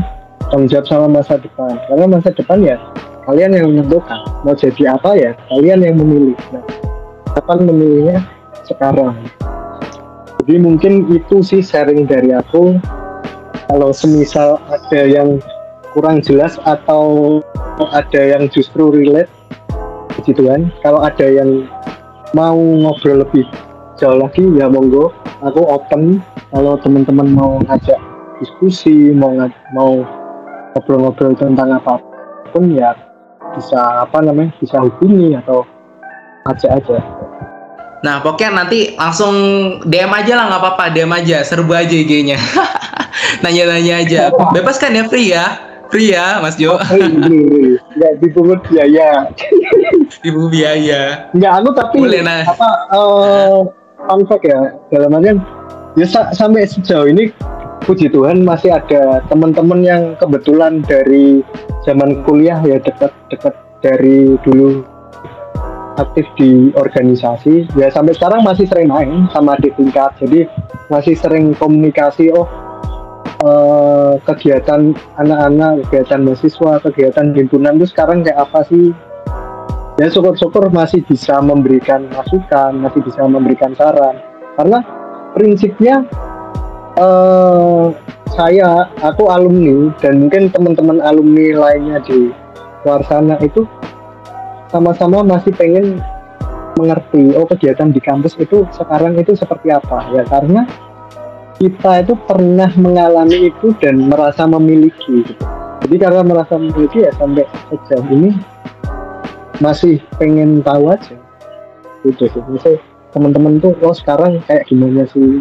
tanggung 0.54 0.70
jawab 0.70 0.86
sama 0.86 1.06
masa 1.10 1.34
depan. 1.42 1.74
Karena 1.90 2.04
masa 2.06 2.30
depan 2.30 2.58
ya 2.62 2.78
kalian 3.26 3.58
yang 3.58 3.66
menentukan 3.74 4.22
mau 4.46 4.54
jadi 4.54 4.94
apa 4.94 5.10
ya 5.18 5.30
kalian 5.50 5.82
yang 5.82 5.96
memilih. 5.98 6.38
Nah 6.54 6.62
kapan 7.34 7.68
memilihnya? 7.68 8.18
Sekarang. 8.64 9.14
Jadi 10.42 10.62
mungkin 10.62 11.10
itu 11.10 11.42
sih 11.42 11.60
sharing 11.60 12.06
dari 12.06 12.30
aku 12.30 12.78
kalau 13.66 13.90
semisal 13.90 14.62
ada 14.70 15.00
yang 15.06 15.42
kurang 15.94 16.20
jelas 16.20 16.60
atau 16.66 17.38
ada 17.92 18.20
yang 18.20 18.48
justru 18.52 18.92
relate 18.92 19.30
gitu 20.24 20.48
kan 20.48 20.72
kalau 20.80 21.04
ada 21.04 21.24
yang 21.28 21.68
mau 22.34 22.56
ngobrol 22.56 23.22
lebih 23.22 23.46
jauh 23.96 24.20
lagi 24.20 24.44
ya 24.56 24.68
monggo. 24.68 25.12
Aku 25.44 25.60
open. 25.64 26.20
Kalau 26.52 26.78
teman-teman 26.80 27.28
mau 27.36 27.60
ngajak 27.68 27.98
diskusi 28.40 29.12
mau 29.12 29.32
mau 29.72 30.04
ngobrol-ngobrol 30.76 31.36
tentang 31.36 31.76
apa 31.76 32.00
pun 32.52 32.72
ya 32.72 32.92
bisa 33.56 34.04
apa 34.04 34.20
namanya 34.20 34.52
bisa 34.60 34.80
hubungi 34.80 35.36
atau 35.36 35.64
ajak 36.48 36.80
aja. 36.80 36.98
Nah, 38.04 38.20
pokoknya 38.22 38.64
nanti 38.64 38.94
langsung 38.94 39.34
DM 39.88 40.12
aja 40.12 40.32
lah 40.36 40.44
nggak 40.52 40.62
apa-apa, 40.62 40.84
DM 40.94 41.10
aja, 41.16 41.42
serbu 41.42 41.72
aja 41.74 41.96
IG-nya. 41.96 42.38
Nanya-nanya 43.42 43.94
aja. 44.04 44.22
Bebas 44.52 44.76
kan 44.80 44.94
ya, 44.94 45.04
free 45.08 45.32
ya? 45.32 45.58
Free 45.90 46.12
ya, 46.12 46.42
Mas 46.42 46.58
Jo? 46.58 46.74
Oh, 46.74 46.82
free, 46.82 47.06
free, 47.06 47.78
Nggak 47.94 48.12
dipungut 48.18 48.60
biaya. 48.66 49.30
Dipungut 50.22 50.50
biaya. 50.50 51.30
Nggak, 51.30 51.52
anu 51.62 51.70
tapi 51.76 51.96
Boleh, 52.02 52.22
nah. 52.26 52.42
apa, 52.42 52.70
uh, 52.90 53.70
fun 54.06 54.22
fact 54.26 54.44
ya, 54.46 54.74
dalam 54.90 55.14
artian, 55.14 55.38
ya 55.94 56.06
sa 56.06 56.34
sampai 56.34 56.66
sejauh 56.66 57.06
ini 57.06 57.30
puji 57.86 58.10
Tuhan 58.10 58.42
masih 58.42 58.74
ada 58.74 59.22
teman-teman 59.30 59.80
yang 59.86 60.02
kebetulan 60.18 60.82
dari 60.82 61.46
zaman 61.86 62.26
kuliah 62.26 62.58
ya 62.66 62.82
dekat-dekat 62.82 63.54
dari 63.78 64.34
dulu 64.42 64.82
aktif 65.96 66.26
di 66.36 66.74
organisasi 66.76 67.70
ya 67.78 67.88
sampai 67.88 68.12
sekarang 68.12 68.44
masih 68.44 68.68
sering 68.68 68.90
main 68.90 69.30
sama 69.32 69.56
di 69.62 69.72
tingkat 69.78 70.12
jadi 70.20 70.44
masih 70.92 71.16
sering 71.16 71.56
komunikasi 71.56 72.34
oh 72.34 72.44
eh, 73.42 74.12
kegiatan 74.24 74.96
anak-anak 75.20 75.84
kegiatan 75.88 76.20
mahasiswa 76.24 76.72
kegiatan 76.84 77.36
himpunan 77.36 77.76
itu 77.76 77.86
sekarang 77.90 78.24
kayak 78.24 78.46
apa 78.48 78.64
sih? 78.68 78.94
Ya 79.96 80.12
syukur-syukur 80.12 80.68
masih 80.68 81.00
bisa 81.08 81.40
memberikan 81.40 82.04
masukan 82.12 82.76
masih 82.76 83.00
bisa 83.00 83.24
memberikan 83.24 83.72
saran. 83.76 84.20
Karena 84.56 84.78
prinsipnya 85.32 86.04
eh, 86.96 87.86
saya 88.36 88.92
aku 89.00 89.32
alumni 89.32 89.88
dan 90.04 90.26
mungkin 90.26 90.52
teman-teman 90.52 91.00
alumni 91.00 91.56
lainnya 91.56 91.98
di 92.04 92.28
luar 92.84 93.00
sana 93.08 93.40
itu 93.40 93.64
sama-sama 94.68 95.24
masih 95.24 95.56
pengen 95.56 96.02
mengerti 96.76 97.32
oh 97.32 97.48
kegiatan 97.48 97.88
di 97.88 98.00
kampus 98.04 98.36
itu 98.36 98.68
sekarang 98.76 99.16
itu 99.16 99.32
seperti 99.32 99.72
apa? 99.72 100.04
Ya 100.12 100.22
karena 100.28 100.68
kita 101.56 102.04
itu 102.04 102.14
pernah 102.28 102.68
mengalami 102.76 103.48
itu 103.48 103.72
dan 103.80 104.08
merasa 104.08 104.44
memiliki 104.44 105.24
gitu. 105.24 105.44
jadi 105.86 105.96
karena 106.08 106.22
merasa 106.24 106.60
memiliki 106.60 107.04
ya 107.04 107.12
sampai 107.16 107.48
sejauh 107.72 108.08
ini 108.12 108.30
masih 109.64 109.96
pengen 110.20 110.60
tahu 110.60 110.92
aja 110.92 111.16
gitu 112.04 112.28
sih 112.28 112.42
misalnya 112.52 112.80
teman-teman 113.16 113.56
tuh 113.58 113.72
oh 113.80 113.96
sekarang 113.96 114.44
kayak 114.44 114.68
gimana 114.68 115.08
sih 115.08 115.40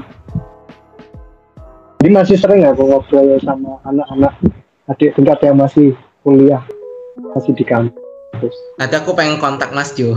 jadi 2.00 2.10
masih 2.16 2.38
sering 2.40 2.64
aku 2.64 2.88
ngobrol 2.88 3.36
sama 3.44 3.76
anak-anak 3.84 4.34
adik 4.88 5.12
tingkat 5.20 5.40
yang 5.44 5.58
masih 5.60 5.98
kuliah 6.24 6.64
masih 7.36 7.52
di 7.56 7.64
kampus. 7.68 8.56
Nanti 8.80 8.96
aku 8.96 9.16
pengen 9.16 9.40
kontak 9.40 9.72
Mas 9.72 9.96
Jo. 9.96 10.16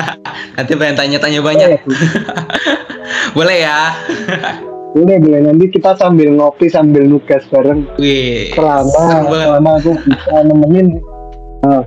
Nanti 0.58 0.72
pengen 0.74 0.98
tanya-tanya 0.98 1.40
banyak. 1.42 1.82
boleh 3.36 3.58
ya? 3.62 3.94
boleh 4.94 5.16
boleh. 5.22 5.40
Nanti 5.46 5.64
kita 5.70 5.94
sambil 5.98 6.34
ngopi 6.34 6.66
sambil 6.66 7.06
nugas 7.06 7.42
bareng. 7.50 7.86
Wih. 7.98 8.50
Selama 8.54 9.30
selama 9.30 9.70
aku 9.78 9.92
bisa 10.06 10.34
nemenin. 10.46 10.98
Nah, 11.60 11.84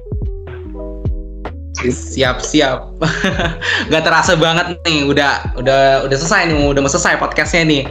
siap 1.89 2.37
siap 2.39 2.93
nggak 3.89 4.03
terasa 4.05 4.39
banget 4.39 4.79
nih. 4.87 5.03
Udah 5.03 5.55
udah 5.59 6.07
udah 6.07 6.17
selesai 6.17 6.47
nih. 6.47 6.71
Udah 6.71 6.81
mau 6.85 6.91
selesai 6.91 7.19
podcastnya 7.19 7.63
nih. 7.67 7.83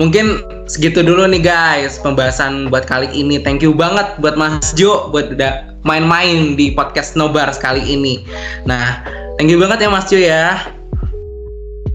Mungkin 0.00 0.40
segitu 0.70 1.04
dulu 1.04 1.28
nih 1.28 1.44
guys 1.44 2.00
pembahasan 2.00 2.72
buat 2.72 2.88
kali 2.88 3.10
ini. 3.12 3.42
Thank 3.42 3.60
you 3.60 3.76
banget 3.76 4.16
buat 4.22 4.38
Mas 4.40 4.72
Jo 4.72 5.12
buat 5.12 5.36
udah 5.36 5.76
main-main 5.84 6.56
di 6.56 6.72
podcast 6.72 7.18
Nobar 7.18 7.52
sekali 7.52 7.84
ini. 7.84 8.24
Nah 8.64 9.04
thank 9.36 9.52
you 9.52 9.60
banget 9.60 9.84
ya 9.84 9.88
Mas 9.92 10.08
Jo 10.08 10.16
ya. 10.16 10.64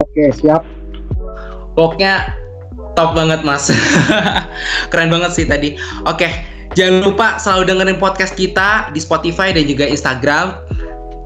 Oke 0.05 0.29
siap. 0.38 0.62
Pokoknya 1.73 2.38
top 2.99 3.15
banget 3.15 3.39
mas. 3.47 3.71
Keren 4.91 5.07
banget 5.07 5.31
sih 5.31 5.47
tadi. 5.47 5.79
Oke 6.03 6.27
jangan 6.77 7.01
lupa 7.01 7.39
selalu 7.41 7.63
dengerin 7.71 7.97
podcast 7.97 8.35
kita 8.35 8.91
di 8.91 8.99
Spotify 8.99 9.55
dan 9.55 9.63
juga 9.63 9.88
Instagram. 9.88 10.59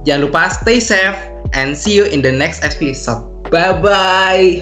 Jangan 0.06 0.22
lupa 0.30 0.54
stay 0.54 0.78
safe 0.78 1.18
and 1.58 1.74
see 1.74 1.98
you 1.98 2.06
in 2.06 2.22
the 2.22 2.32
next 2.32 2.62
episode. 2.62 3.26
Bye 3.50 3.74
bye 3.82 4.62